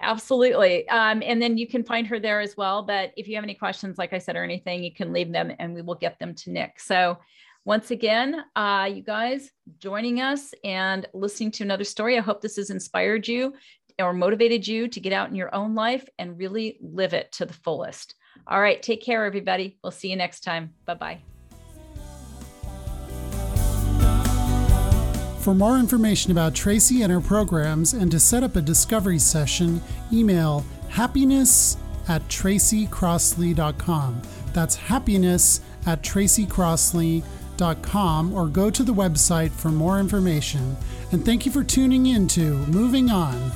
Absolutely. 0.03 0.89
Um, 0.89 1.23
and 1.25 1.41
then 1.43 1.59
you 1.59 1.67
can 1.67 1.85
find 1.85 2.07
her 2.07 2.19
there 2.19 2.41
as 2.41 2.57
well. 2.57 2.83
But 2.83 3.13
if 3.17 3.29
you 3.29 3.35
have 3.35 3.45
any 3.45 3.55
questions, 3.55 3.99
like 3.99 4.13
I 4.13 4.19
said, 4.19 4.37
or 4.37 4.43
anything, 4.43 4.83
you 4.83 4.93
can 4.93 5.13
leave 5.13 5.31
them 5.31 5.53
and 5.59 5.75
we 5.75 5.83
will 5.83 5.95
get 5.95 6.19
them 6.19 6.35
to 6.37 6.51
Nick. 6.51 6.81
So 6.81 7.19
once 7.65 7.91
again, 7.91 8.43
uh, 8.57 8.89
you 8.93 9.03
guys 9.03 9.51
joining 9.79 10.21
us 10.21 10.55
and 10.65 11.07
listening 11.13 11.51
to 11.53 11.65
another 11.65 11.85
story. 11.85 12.17
I 12.17 12.23
hope 12.23 12.41
this 12.41 12.57
has 12.57 12.71
inspired 12.71 13.29
you 13.29 13.55
or 13.99 14.15
motivated 14.15 14.67
you 14.67 14.89
to 14.89 15.01
get 15.01 15.13
out 15.13 15.29
in 15.29 15.37
your 15.37 15.55
own 15.55 15.75
life 15.75 16.09
and 16.19 16.39
really 16.39 16.79
live 16.81 17.13
it 17.13 17.31
to 17.33 17.45
the 17.45 17.53
fullest. 17.53 18.15
All 18.47 18.61
right. 18.61 18.83
Take 18.83 19.03
care, 19.03 19.27
everybody. 19.27 19.79
We'll 19.83 19.91
see 19.91 20.09
you 20.09 20.17
next 20.17 20.41
time. 20.41 20.73
Bye 20.87 20.95
bye. 20.95 21.40
For 25.41 25.55
more 25.55 25.79
information 25.79 26.33
about 26.33 26.55
Tracy 26.55 27.03
and 27.03 27.11
her 27.11 27.23
programs 27.23 27.95
and 27.95 28.11
to 28.11 28.21
set 28.21 28.43
up 28.43 28.57
a 28.57 28.61
discovery 28.61 29.19
session, 29.19 29.81
email 30.13 30.67
happiness 30.91 31.79
at 32.09 32.21
tracycrossley.com. 32.29 34.21
That's 34.53 34.77
happiness 34.77 35.63
at 35.87 36.03
tracycrossley.com 36.03 38.35
or 38.35 38.49
go 38.49 38.69
to 38.69 38.83
the 38.83 38.93
website 38.93 39.51
for 39.51 39.71
more 39.71 39.99
information. 39.99 40.77
And 41.11 41.25
thank 41.25 41.47
you 41.47 41.53
for 41.53 41.65
tuning 41.65 42.05
in 42.05 42.29
to 42.29 42.59
Moving 42.67 43.11
On. 43.11 43.51